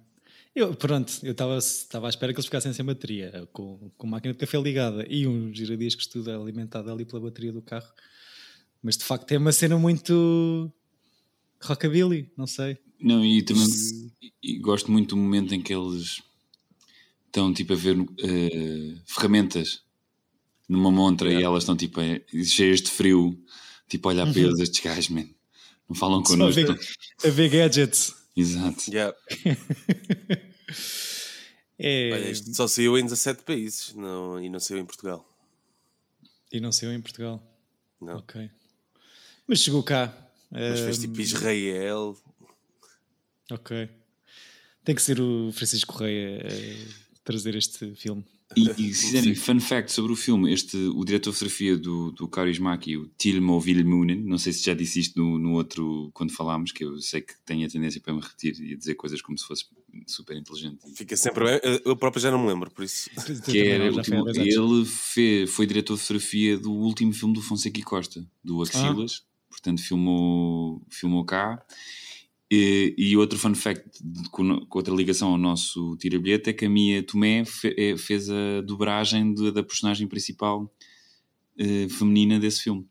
[0.55, 4.39] Eu, pronto, eu estava à espera que eles ficassem sem bateria, com, com máquina de
[4.39, 7.91] café ligada e um giradiscos tudo alimentado ali pela bateria do carro.
[8.81, 10.71] Mas de facto é uma cena muito
[11.61, 12.77] rockabilly, não sei.
[13.01, 13.65] Não, e também
[14.41, 16.21] e- gosto muito do momento em que eles
[17.25, 19.83] estão tipo a ver eh, ferramentas
[20.69, 23.37] numa montra e elas estão tipo eh, cheias de frio,
[23.89, 25.27] tipo a olhar para eles, estes gajos, man,
[25.89, 26.61] não falam Só a connosco.
[26.61, 26.79] ver,
[27.25, 28.15] a ver gadgets.
[28.35, 28.89] Exato.
[28.89, 29.15] Yeah.
[31.77, 35.27] É, Olha, isto só saiu em 17 países não, e não saiu em Portugal.
[36.49, 37.43] E não saiu em Portugal.
[37.99, 38.17] Não.
[38.17, 38.49] Ok.
[39.45, 40.15] Mas chegou cá.
[40.49, 42.17] Mas fez tipo Israel.
[43.51, 43.89] Ok.
[44.85, 48.23] Tem que ser o Francisco Correia a trazer este filme.
[48.55, 52.11] E, e se quiserem, fun fact sobre o filme, este, o diretor de fotografia do,
[52.11, 56.31] do Kaurismäki, o Tilmo Vilmunen, não sei se já disse isto no, no outro quando
[56.31, 59.37] falámos, que eu sei que tenho a tendência para me repetir e dizer coisas como
[59.37, 59.65] se fosse
[60.07, 60.79] super inteligente.
[60.93, 61.59] Fica sempre bem.
[61.63, 63.09] Eu- Eu próprio já não me lembro, por isso.
[63.51, 64.23] Que era, último-
[64.73, 69.23] ele fe- foi diretor de fotografia do último filme do Fonseca e Costa, do Axilas,
[69.49, 71.61] portanto filmou, filmou cá.
[72.55, 73.83] E, e outro fun fact
[74.31, 78.29] com, com outra ligação ao nosso tira-bilhete é que a Mia Tomé fe- eh, fez
[78.29, 80.71] a dobragem de- da personagem principal
[81.57, 82.87] eh, feminina desse filme,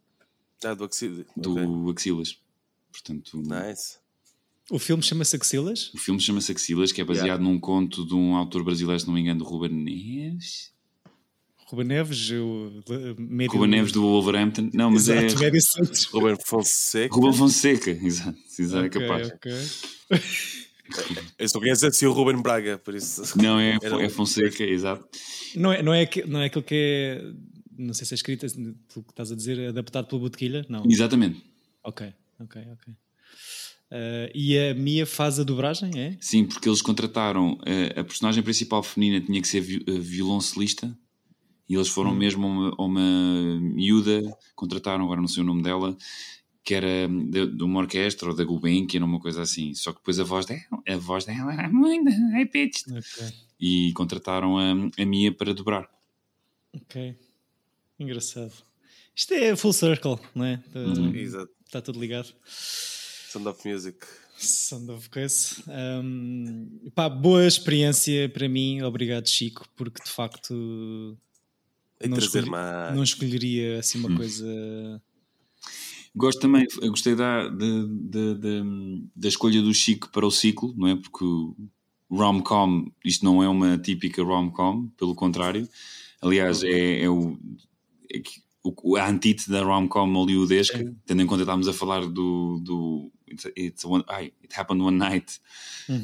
[0.64, 1.24] Ah, do Oxide.
[1.36, 1.92] do Ok.
[1.96, 2.38] Axilas.
[2.92, 3.98] Portanto, Nice.
[4.70, 5.92] O filme chama-se Axilas?
[5.94, 9.14] o filme chama-se Axilas, que é baseado num conto de um autor brasileiro, se não
[9.14, 10.73] me engano, do Ruben Neves.
[11.74, 13.52] Ruben Neves, o uh, médio...
[13.52, 14.70] Ruben Neves do Wolverhampton.
[14.72, 16.04] Não, mas Exato, é médio Santos.
[16.04, 17.12] Ruben Fonseca.
[17.12, 19.32] Ruben Fonseca, exato, exato Ok, é capaz.
[19.32, 19.52] ok.
[21.36, 23.22] Eu só conheço assim o Ruben Braga, por isso.
[23.36, 25.04] Não, é, é Fonseca, exato.
[25.56, 27.32] Não é, não, é, não é aquilo que é,
[27.76, 30.64] não sei se é escrito, pelo que estás a dizer, adaptado pela Botequilha?
[30.68, 30.84] Não.
[30.88, 31.42] Exatamente.
[31.82, 32.94] Ok, ok, ok.
[33.90, 36.16] Uh, e a Mia faz a dobragem, é?
[36.20, 40.96] Sim, porque eles contrataram eh, a personagem principal feminina tinha que ser vi- violoncelista
[41.68, 44.22] e eles foram mesmo a uma, uma miúda,
[44.54, 45.96] contrataram, agora não sei o nome dela,
[46.62, 49.74] que era de, de uma orquestra ou da Gulbenkian uma coisa assim.
[49.74, 52.84] Só que depois a voz dela, a voz dela era muito high pitched.
[52.90, 54.72] Ok, E contrataram a,
[55.02, 55.88] a Mia para dobrar.
[56.74, 57.16] ok.
[57.98, 58.52] Engraçado.
[59.14, 60.62] Isto é full circle, não é?
[60.74, 61.14] Uhum.
[61.14, 61.50] Exato.
[61.64, 62.34] Está tudo ligado.
[62.46, 63.98] Sound of Music.
[64.36, 65.56] Sound of coisa.
[66.02, 68.82] Um, pá, boa experiência para mim.
[68.82, 71.16] Obrigado, Chico, porque de facto
[72.02, 72.94] Não trazer mais.
[72.96, 75.02] não escolheria assim uma coisa.
[76.16, 80.72] Gosto também, eu gostei da, de- de- de- da escolha do Chico para o ciclo,
[80.76, 80.94] não é?
[80.96, 81.56] Porque o
[82.08, 85.68] rom-com, isto não é uma típica rom-com, pelo contrário.
[86.22, 87.36] Aliás, é, é o,
[88.12, 92.00] é que- o- a antítese da rom-com hollywoodesca, tendo em conta que estávamos a falar
[92.06, 92.60] do.
[92.64, 95.38] do it's, it's one, ai, It Happened One Night.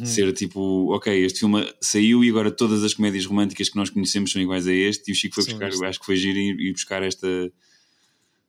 [0.05, 4.31] Ser tipo, ok, este filme saiu e agora todas as comédias românticas que nós conhecemos
[4.31, 5.11] são iguais a este.
[5.11, 5.85] E o Chico foi São buscar, este.
[5.87, 7.27] acho que foi giro ir, ir buscar esta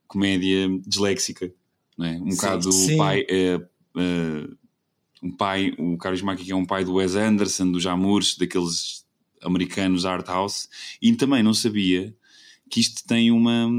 [0.08, 1.54] comédia disléxica,
[1.98, 2.18] não é?
[2.18, 2.98] Um bocado sim.
[2.98, 3.60] pai, eh,
[3.98, 4.48] eh,
[5.24, 9.06] um pai, o Carlos Maki que é um pai do Wes Anderson, dos Amours, daqueles
[9.42, 10.68] americanos art house,
[11.02, 12.14] e também não sabia
[12.72, 13.70] que isto tem uma,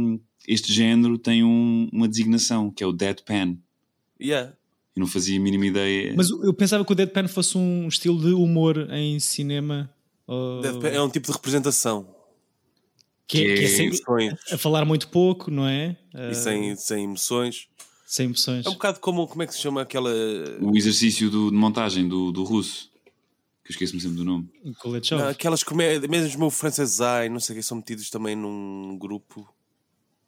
[0.47, 3.57] este género tem um- uma designação, que é o deadpan.
[4.21, 4.53] Yeah.
[4.95, 6.13] Eu não fazia a mínima ideia.
[6.15, 9.91] Mas eu pensava que o Deadpan fosse um estilo de humor em cinema.
[10.27, 12.07] ou- É um tipo de representação.
[13.27, 14.35] que, é, que é que sem- Emoções.
[14.53, 15.97] a falar muito pouco, não é?
[16.15, 17.67] Ah, E sem, sem emoções.
[18.07, 18.67] sem emoções.
[18.67, 19.27] É um bocado como.
[19.27, 20.11] Como é que se chama aquela.
[20.61, 22.91] O exercício do- de montagem do, do russo,
[23.65, 24.49] que eu esqueço-me sempre do nome.
[25.13, 26.11] Não, aquelas comédias.
[26.11, 29.49] Mesmo o Frances Ai, não sei o que, são metidos também num grupo.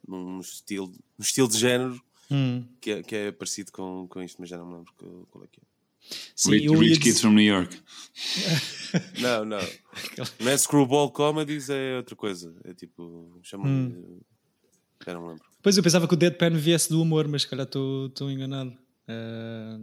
[0.07, 4.37] Num estilo, num estilo de género Hum, que é, que é parecido com, com isto,
[4.39, 4.93] mas já não me lembro
[5.29, 5.63] qual- é que é.
[6.35, 7.79] sim, Rich, Rich dizer- Kids from New York.
[9.21, 9.59] Não, não.
[10.39, 12.55] Não é Screwball Comedies, é outra coisa.
[12.63, 13.39] É tipo.
[13.43, 14.19] Chama Hum.
[15.05, 15.43] Já não me lembro.
[15.61, 18.75] Pois eu pensava que o Deadpan viesse do humor, mas se calhar estou estou enganado.
[19.07, 19.77] Ah,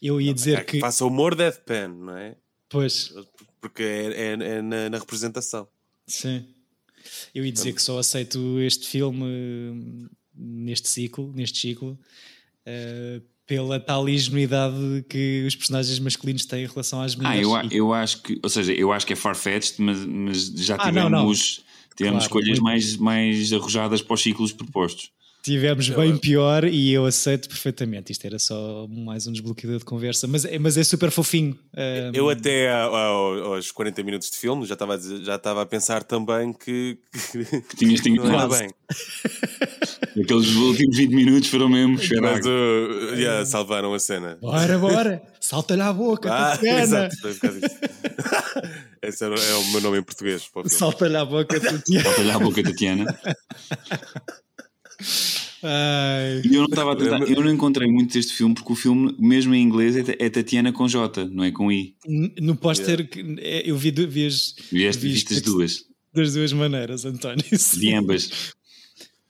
[0.00, 0.80] eu ia dizer É que que.
[0.80, 2.36] faça humor Deathpan, não é?
[2.72, 3.12] Pois,
[3.60, 5.68] Porque é, é- é na, na representação.
[6.06, 6.44] sim.
[7.34, 11.98] Eu ia dizer que só aceito este filme hum, neste ciclo, neste ciclo,
[12.66, 17.42] ah, pela tal ingenuidade que os personagens masculinos têm em relação às Ah, mulheres.
[17.42, 20.44] eu, a- E- eu acho que, ou seja, eu acho que é far-fetched, mas, mas
[20.64, 21.32] já Ah, tivemos, não, não.
[21.34, 21.54] tivemos
[21.98, 22.62] Claro, escolhas muito.
[22.62, 25.10] mais, mais arrojadas para os ciclos propostos.
[25.42, 28.12] Tivemos bem pior e eu aceito perfeitamente.
[28.12, 31.58] Isto era só mais um desbloqueador de conversa, mas, é- mas é super fofinho.
[31.76, 35.66] Ah, Eu até aos 40 minutos de filme já estava a, dizer- já estava a
[35.66, 36.96] pensar também que,
[37.70, 38.70] que Tinhas tinha não bem.
[40.22, 44.38] Aqueles últimos 20 minutos foram mesmo Mas uh, yeah, salvaram a cena.
[44.40, 45.22] Bora, bora!
[45.40, 46.80] Salta-lhe à boca, Ah, Tatiana!
[46.82, 47.78] exato, foi por causa disso.
[49.02, 50.48] Esse é o meu nome em português.
[50.66, 52.08] Salta-lhe à boca, Tatiana!
[52.18, 53.18] Olha a boca, Tatiana.
[55.62, 58.76] Ai, E eu não estava a tentar, eu não encontrei muito deste filme porque o
[58.76, 61.94] filme, mesmo em inglês, é, é Tatiana com J, não é com I.
[62.40, 67.04] no póster, que- é, eu vi, vi as, Vieste, vi as duas, das duas maneiras,
[67.04, 67.44] António.
[67.58, 67.80] sim.
[67.80, 68.52] de ambas.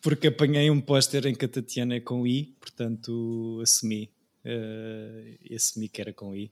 [0.00, 4.10] Porque apanhei um póster em que a Tatiana é com I, portanto assumi.
[4.44, 6.50] e assumi que era com I.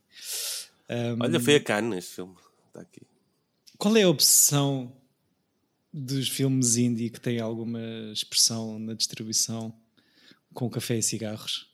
[0.89, 2.33] Ahm, Olha, foi a Cannes este filme.
[2.67, 3.01] Está aqui.
[3.77, 4.93] Qual é a obsessão
[5.93, 7.79] dos filmes indie que têm alguma
[8.13, 9.73] expressão na distribuição
[10.53, 11.69] com café e cigarros?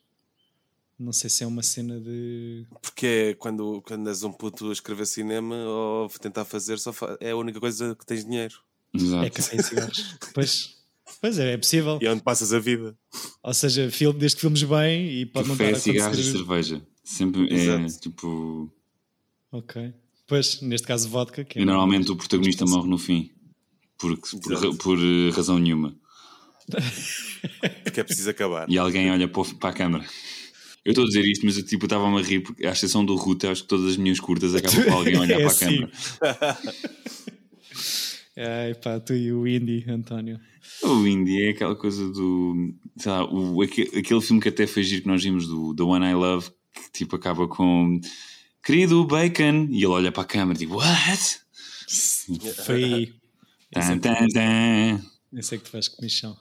[0.99, 2.65] Não sei se é uma cena de.
[2.81, 7.15] Porque é quando, quando és um puto a escrever cinema ou tentar fazer, só fa-
[7.19, 8.55] é a única coisa que tens dinheiro.
[8.93, 9.31] É Exato.
[9.31, 10.15] café e cigarros.
[10.33, 10.77] pois,
[11.21, 11.99] pois é, é possível.
[12.01, 12.97] E é onde passas a vida.
[13.43, 16.81] Ou seja, filme, desde que filmes bem e pode Café, não a cigarros e cerveja.
[17.03, 17.99] Sempre é Exato.
[17.99, 18.73] tipo.
[19.51, 19.93] Ok.
[20.25, 21.43] Pois, neste caso, vodka.
[21.45, 23.29] Que é E normalmente o protagonista morre no fim.
[23.97, 25.95] Porque, por, ra- por, eh, razão nenhuma.
[27.83, 28.69] Porque é preciso acabar.
[28.69, 30.05] E alguém olha para, a câmara.
[30.85, 33.15] Eu estou a dizer isto, mas eu tipo, estava-me a rir, porque à exceção do
[33.15, 35.51] Ruta, acho que todas as minhas curtas acabam com alguém a olhar É para a
[35.51, 35.65] assim.
[35.65, 35.91] câmera.
[38.37, 40.39] Ai pá, tu e o Indy, António.
[40.83, 42.73] O Indie é aquela coisa do.
[42.97, 45.83] Sei lá, o, aque- aquele filme que até foi giro que nós vimos do The
[45.83, 47.99] One I Love, que tipo acaba com.
[48.63, 49.67] Querido Bacon!
[49.71, 51.39] E ele olha para a câmera e diz: What?
[52.65, 53.13] Foi aí.
[53.71, 55.01] Tan, tan, tan.
[55.33, 56.37] Eu sei que tu faz comichão.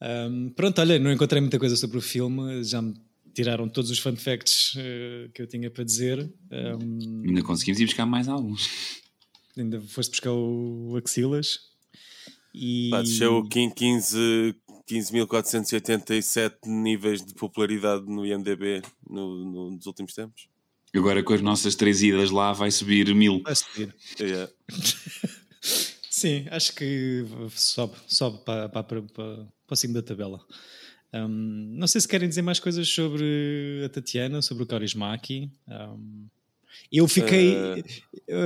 [0.00, 2.94] Ahm, pronto, olha, não encontrei muita coisa sobre o filme, já me
[3.34, 6.32] tiraram todos os fun facts eh, que eu tinha para dizer.
[6.50, 8.68] Ahm, Ainda conseguimos ir buscar mais alguns.
[9.56, 11.58] ainda foste buscar o Axilas.
[12.54, 12.90] E...
[12.90, 14.54] Pá, desceu 15
[14.88, 20.48] 15.487 níveis de popularidade no IMDB no, no- nos últimos tempos.
[20.94, 23.40] Agora com as nossas três idas lá vai subir mil.
[23.44, 23.94] Vai subir.
[24.18, 24.50] Yeah.
[26.20, 27.24] Sim, acho que
[27.56, 30.38] sobe, sobe para, para, para, para o cimo da tabela.
[31.14, 35.50] Ahm, não sei se querem dizer mais coisas sobre a Tatiana, sobre o Kaurismäki.
[35.66, 36.26] Um,
[36.92, 37.56] eu fiquei,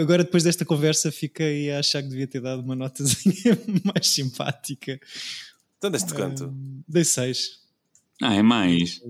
[0.01, 5.01] agora depois desta conversa, fiquei a achar que devia ter dado uma notazinha mais simpática.
[5.77, 6.45] Então deste quanto?
[6.45, 7.59] Ahm, dei 6.
[8.23, 9.03] Ah, é mais.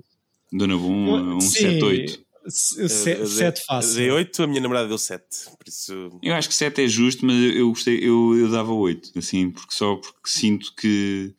[0.50, 3.20] Dona um, um 7, 8.
[3.20, 3.94] Eu- 7 eu fácil.
[3.94, 5.46] Dei 8, a minha namorada deu 7.
[5.58, 6.18] Por isso.
[6.22, 9.74] Eu acho que 7 é justo, mas eu gostei, eu, eu dava 8, assim, porque
[9.74, 11.34] só porque sinto que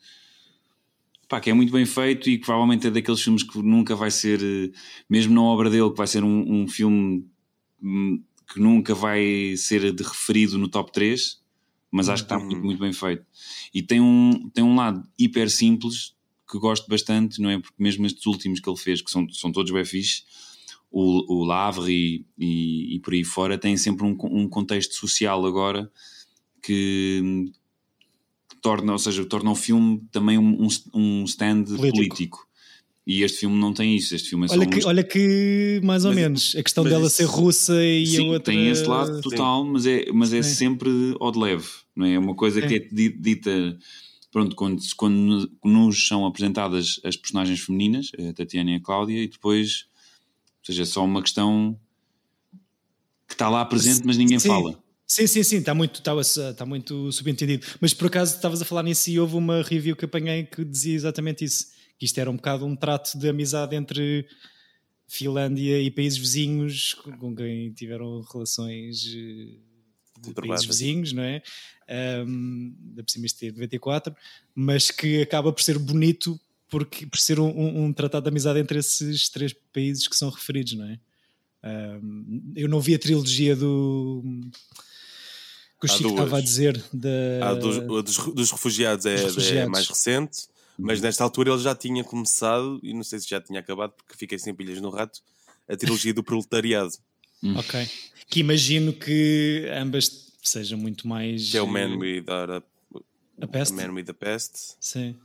[1.27, 4.11] pá, que é muito bem feito e que provavelmente é daqueles filmes que nunca vai
[4.11, 4.39] ser,
[5.09, 7.25] mesmo na obra dele, que vai ser um, um filme
[7.81, 11.41] hum, que nunca vai ser de referido no top 3,
[11.91, 13.25] mas acho que está muito, muito bem feito.
[13.73, 16.13] E tem um, tem um lado hiper simples
[16.49, 17.59] que gosto bastante, não é?
[17.59, 20.23] Porque mesmo estes últimos que ele fez, que são, são todos bem fixe,
[20.97, 25.45] o, o Lavre e, e, e por aí fora têm sempre um, um contexto social
[25.45, 25.91] agora
[26.63, 27.51] que
[28.61, 31.91] torna, ou seja, torna o filme também um, um, um stand Político.
[31.91, 32.47] político.
[33.05, 34.15] E este filme não tem isso.
[34.15, 36.83] Este filme é só Olha um que, olha que, mais ou Mas- menos, a questão
[36.83, 38.53] dela ser russa e Sim, a outra.
[38.53, 40.55] tem esse lado total, mas é, mas é Sim.
[40.55, 42.13] sempre ao de leve, não é?
[42.13, 42.67] É uma coisa Sim.
[42.67, 43.77] que é di- dita,
[44.31, 49.27] pronto, quando, quando nos são apresentadas as personagens femininas, a Tatiana e a Cláudia, e
[49.27, 49.85] depois,
[50.65, 51.79] seja, é só uma questão
[53.27, 54.49] que está lá presente, mas ninguém Sim.
[54.49, 54.85] fala.
[55.07, 57.65] Sim, sim, sim, está muito, está, está muito subentendido.
[57.79, 60.95] Mas por acaso estavas a falar nisso e houve uma review que apanhei que dizia
[60.95, 64.27] exatamente isso: que isto era um bocado um trato de amizade entre
[65.07, 69.59] Finlândia e países vizinhos com quem tiveram relações eh,
[70.21, 71.43] de países vizinhos, não é?
[72.25, 74.15] Um, da por cima é 94,
[74.55, 78.59] mas que acaba por ser bonito porque, por ser um, um- um tratado de amizade
[78.59, 80.99] entre esses três países que são referidos, não é?
[82.01, 84.23] Um, eu não vi a trilogia do
[85.79, 89.21] que o Chico estava a dizer da A dos, a dos, dos refugiados, é, Dos
[89.21, 89.71] é refugiados.
[89.71, 90.37] mais recente,
[90.77, 94.15] mas nesta altura ele já tinha começado, e não sei se já tinha acabado, porque
[94.15, 95.21] fiquei sem pilhas no rato,
[95.67, 96.93] a trilogia do proletariado,
[97.57, 97.87] Ok.
[98.27, 101.51] Que imagino que ambas sejam muito mais.
[101.51, 102.63] que é o Man eh, with the,
[103.41, 103.73] A Peste?
[103.75, 105.15] Man with the Pest, Sim.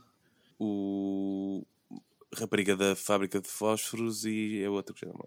[0.59, 1.30] o
[2.41, 5.19] Rapariga da Fábrica de Fósforos e é outro que já não.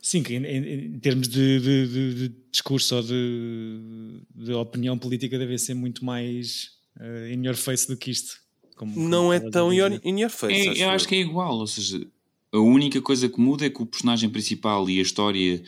[0.00, 4.96] Sim, que em, em- em termos de, de- de- de discurso ou de, de opinião
[4.98, 8.36] política deve ser muito mais eh, in your face do que isto.
[8.76, 10.68] Como- como Não é tão your, in your face.
[10.80, 12.04] É, eu acho que é igual, ou seja,
[12.50, 15.62] a única coisa que muda é que o personagem principal e a história,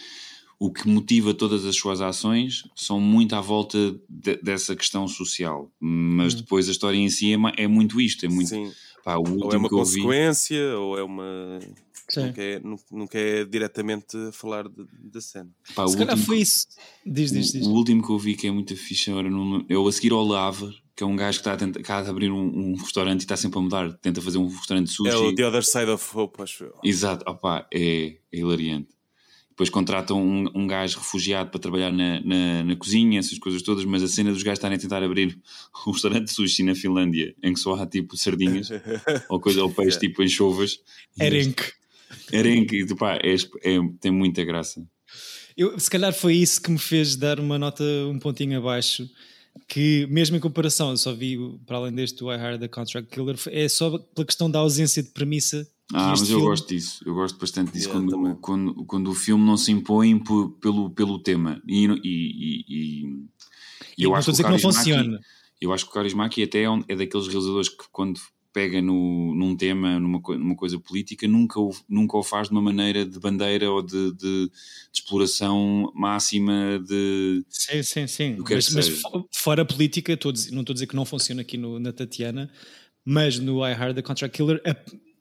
[0.59, 5.71] o que motiva todas as suas ações, são muito à volta de- dessa questão social.
[5.79, 8.49] Mas depois a história em si é, é muito isto, é muito.
[8.49, 8.73] Sim.
[9.05, 10.01] Pá, o último Ou é uma que eu vi.
[10.03, 11.59] consequência, ou é uma.
[12.09, 12.21] Sim.
[12.27, 15.51] Não quer, não, não quer diretamente falar de- da cena.
[15.75, 16.67] Pá, o Se calhar último foi que- isso.
[17.07, 17.67] Diz, diz, diz.
[17.67, 19.93] O, o último que eu vi que é muito fixe agora não, é o a
[19.93, 22.43] seguir ao Lava, que é um gajo que está a tentar acaba de abrir um,
[22.73, 25.11] um restaurante e está sempre a mudar, tenta fazer um restaurante de sushi.
[25.11, 26.75] É o The Other Side of Hope, acho eu.
[26.85, 28.89] Exato, opá, é, é hilariante.
[29.55, 33.85] Depois contratam um, um gajo refugiado para trabalhar na, na, na cozinha, essas coisas todas,
[33.85, 35.39] mas a cena dos gajos estarem a tentar abrir
[35.87, 38.69] um restaurante de sushi na Finlândia em que só há tipo sardinhas
[39.31, 40.81] ou coisa ou peixe tipo anchovas.
[41.21, 41.73] Erenque.
[42.33, 44.85] Erenque, e, pá, é, é- tem muita graça.
[45.57, 49.09] Eu, se calhar foi isso que me fez dar uma nota um pontinho abaixo.
[49.69, 53.09] Que, mesmo em comparação, eu só vi, para além deste, o I Hired the Contract
[53.09, 55.65] Killer, é só pela questão da ausência de premissa.
[55.93, 59.15] Ah, mas eu filme- gosto disso, eu gosto bastante disso Yeah, quando, quando, quando o
[59.15, 61.61] filme não se impõe por- pelo, pelo tema.
[61.69, 63.07] E, e, e,
[63.99, 65.21] e- eu acho que que não funciona.
[65.61, 68.19] Eu acho que o Kaurismäki até é, um- é daqueles realizadores que quando
[68.53, 72.63] pega no, num tema, numa, numa coisa política, nunca o, nunca o faz de uma
[72.63, 74.51] maneira de bandeira ou de, de- de
[74.93, 77.45] exploração máxima de...
[77.49, 78.43] Sim, sim, sim.
[78.45, 81.59] Que Mas, mas fora política, estou dizer- não estou a dizer que não funciona aqui
[81.59, 82.51] no- na Tatiana,
[83.05, 84.63] mas no I Hired the Contract Killer,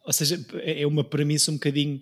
[0.04, 2.02] ou seja, é é uma premissa um bocadinho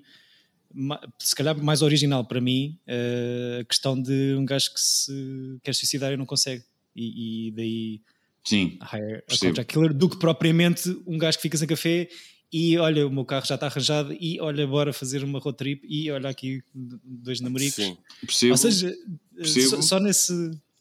[1.20, 5.74] se calhar mais original para mim, eh, a questão de um gajo que se quer
[5.74, 6.64] suicidar e não consegue.
[6.96, 8.02] E, e daí
[8.44, 12.10] Sim, hire a contract killer do que propriamente um gajo que fica sem café
[12.52, 15.88] e olha, o meu carro já está arranjado e olha, bora fazer uma road trip
[15.88, 17.76] e olha aqui dois namoricos.
[17.76, 17.98] Sim.
[18.22, 18.94] percebo, Ou seja,
[19.36, 19.70] percebo.
[19.70, 20.34] só, só nesse.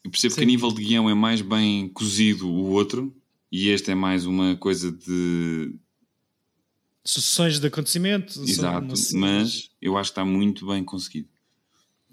[0.03, 0.45] eu percebo que sim.
[0.45, 3.15] a nível de guião é mais bem cozido o outro
[3.49, 5.73] e este é mais uma coisa de.
[7.03, 8.37] Sucessões de acontecimentos.
[8.37, 8.93] Exato, uma-
[9.27, 11.27] mas eu acho que está muito bem conseguido.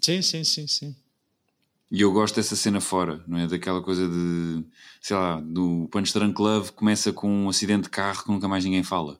[0.01, 0.95] Sim, sim, sim, sim.
[1.91, 3.47] E eu gosto dessa cena fora, não é?
[3.47, 4.63] Daquela coisa de,
[5.01, 8.63] sei lá, do Punch Drunk Love começa com um acidente de carro que nunca mais
[8.63, 9.19] ninguém fala.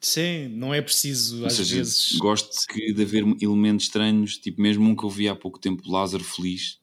[0.00, 2.12] Sim, não é preciso Ou às seja, vezes.
[2.16, 5.82] gosto que de haver elementos estranhos, tipo mesmo um que eu vi há pouco tempo,
[5.90, 6.78] Lázaro Feliz,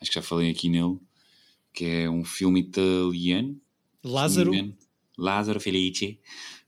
[0.00, 0.98] acho que já falei aqui nele,
[1.72, 3.58] que é um filme italiano.
[4.02, 4.52] Lázaro.
[5.18, 6.18] Lázaro Felice,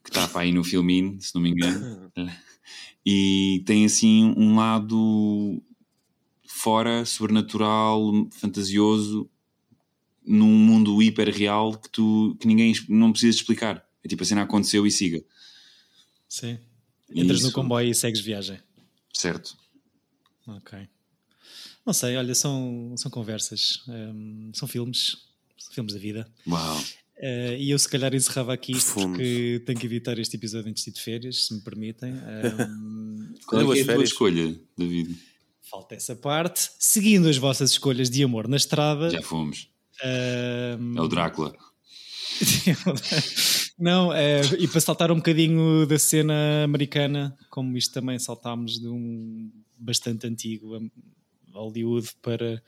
[0.02, 2.10] que está para aí no filminho, se não me engano.
[3.04, 5.60] E tem assim um lado
[6.46, 9.28] fora, sobrenatural, fantasioso,
[10.24, 13.84] num mundo hiper real que tu que ninguém não precisa explicar.
[14.04, 15.20] É tipo a cena aconteceu e siga.
[16.28, 16.58] sim.
[17.14, 17.54] Entras no Isso.
[17.54, 18.58] comboio e segues viagem.
[19.12, 19.56] Certo.
[20.46, 20.88] Ok.
[21.84, 25.16] Não sei, olha, são, são conversas, hum, são filmes,
[25.58, 26.32] são filmes da vida.
[26.46, 26.80] Uau.
[27.24, 29.16] Eh, e eu se calhar encerrava aqui isto Profundos.
[29.18, 32.12] porque tenho que editar este episódio antes de de férias, se me permitem.
[32.68, 35.16] Hum, Qual é, que é a tua escolha, David?
[35.62, 36.68] falta essa parte.
[36.78, 39.08] Seguindo as vossas escolhas de amor na estrada.
[39.08, 39.68] Já fomos.
[40.78, 41.54] hum, É o Drácula.
[43.78, 48.88] Não, é, e para saltar um bocadinho da cena americana, como isto também saltámos de
[48.88, 50.90] um bastante antigo um,
[51.52, 52.62] Hollywood para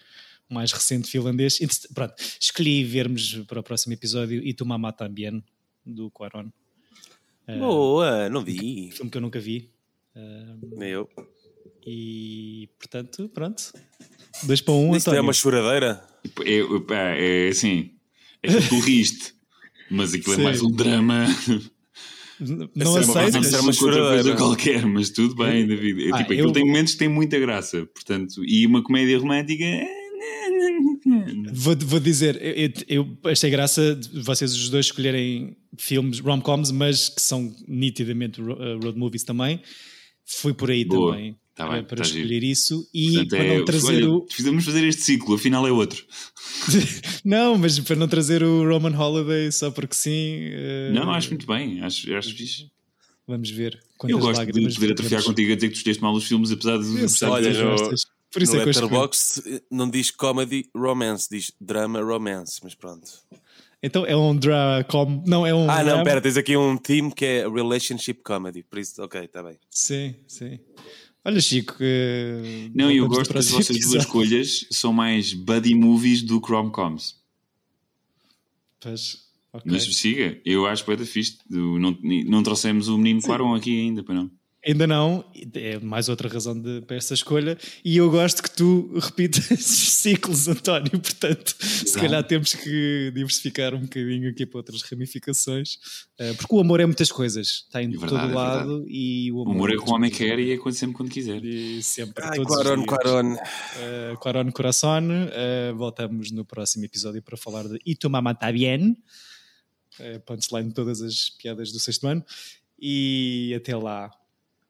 [0.50, 1.58] o mais recente finlandês.
[1.94, 5.42] Pronto, escolhi vermos para o próximo episódio E Tu Mamá Tambien,
[5.84, 6.50] do Quaron.
[7.46, 8.90] É, Boa, não vi.
[8.92, 9.70] filme que eu nunca vi.
[10.16, 11.08] Um, Nem eu.
[11.86, 13.72] e portanto, pronto.
[14.44, 16.02] Dois para um, Isto é uma choradeira?
[16.44, 17.90] É, pá, é assim.
[18.42, 19.34] É que tu riste.
[19.90, 20.42] Mas aquilo é Sim.
[20.42, 21.26] mais um drama.
[22.40, 23.14] Não é uma aceitas?
[23.14, 24.36] razão de ser uma outra coisa choradeira.
[24.36, 26.08] qualquer, mas tudo bem, David.
[26.08, 27.86] É, Ah, tipo, eu- aquilo tem momentos que tem muita graça.
[27.86, 29.62] Portanto, e uma comédia romântica.
[29.64, 30.03] é,
[31.52, 37.08] Vou, vou dizer, eu, eu achei graça de vocês os dois escolherem filmes rom-coms, mas
[37.08, 39.60] que são nitidamente uh, road movies também.
[40.24, 41.12] Fui por aí Boa.
[41.12, 44.10] também Tá para, bem, para tá escolher isso e Portanto, para é, não trazer olha,
[44.10, 44.26] o.
[44.28, 46.04] Fizemos fazer este ciclo, afinal é outro.
[47.24, 50.48] não, mas para não trazer o Roman Holiday só porque sim.
[50.48, 51.80] uh, Não, acho muito bem.
[51.80, 52.68] Acho, acho fixe.
[53.26, 53.80] Vamos ver.
[54.08, 56.76] Eu gosto de poder atrofiar contigo a dizer que tu escolheste mal os filmes, apesar
[56.76, 58.04] de Eu sei, Olha, gostas.
[58.34, 58.68] Por isso no é que.
[58.68, 63.10] Letterboxd não diz comedy romance, diz drama romance, mas pronto.
[63.82, 65.22] Então é um dracom.
[65.26, 65.70] Não, é um.
[65.70, 66.04] Ah, não, drama.
[66.04, 69.56] pera, tens aqui um theme que é relationship comedy, por isso, ok, está bem.
[69.70, 70.58] Sim, sim.
[71.24, 71.76] Olha, Chico.
[71.80, 76.40] eh, Não, eu gosto que as próximo vossas duas escolhas são mais buddy movies do
[76.40, 77.16] que rom-coms.
[78.80, 79.72] Pois, ok.
[79.72, 81.38] Mas siga, eu acho que é fixe.
[81.48, 84.30] Não, não trouxemos o menino Quaron aqui ainda, para não.
[84.66, 85.22] Ainda não,
[85.54, 87.58] é mais outra razão de, para essa escolha.
[87.84, 90.90] E eu gosto que tu repitas ciclos, António.
[90.90, 95.78] Portanto, se calhar temos que diversificar um bocadinho aqui para outras ramificações.
[96.18, 98.86] Eh, porque o amor é muitas coisas, está em É verdade, todo é lado.
[98.88, 100.96] E o O amor, amor é muitas que o homem quer e é quando sempre
[100.96, 101.44] quando quiser.
[101.44, 102.86] E sempre, Ai, todos os Quaron.
[102.86, 103.34] Quaron.
[103.34, 105.08] Uh, Quaron Corazon.
[105.10, 108.96] Uh, voltamos no próximo episódio para falar de tu mamá tá bien.
[110.00, 112.24] Uh, punchline de todas as piadas do sexto ano.
[112.80, 114.10] E até lá,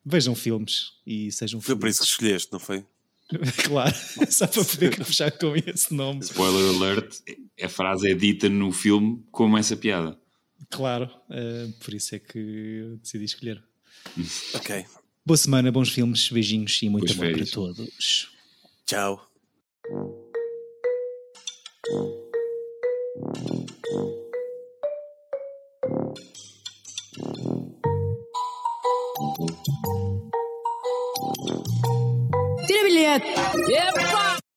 [0.04, 2.84] vejam filmes e sejam Foi por isso que escolheste, não foi?
[3.64, 3.94] claro,
[4.30, 6.20] só para poder fechar com esse nome.
[6.20, 7.16] Spoiler alert,
[7.60, 10.18] a frase é dita no filme como essa piada.
[10.70, 13.62] Claro, uh, por isso é que eu decidi escolher.
[14.54, 14.84] Ok,
[15.26, 18.28] Boa semana, bons filmes, beijinhos e muito Boas amor para todos.
[18.84, 19.30] tchau.
[33.20, 34.00] Tira bilhete!
[34.00, 34.33] Epa!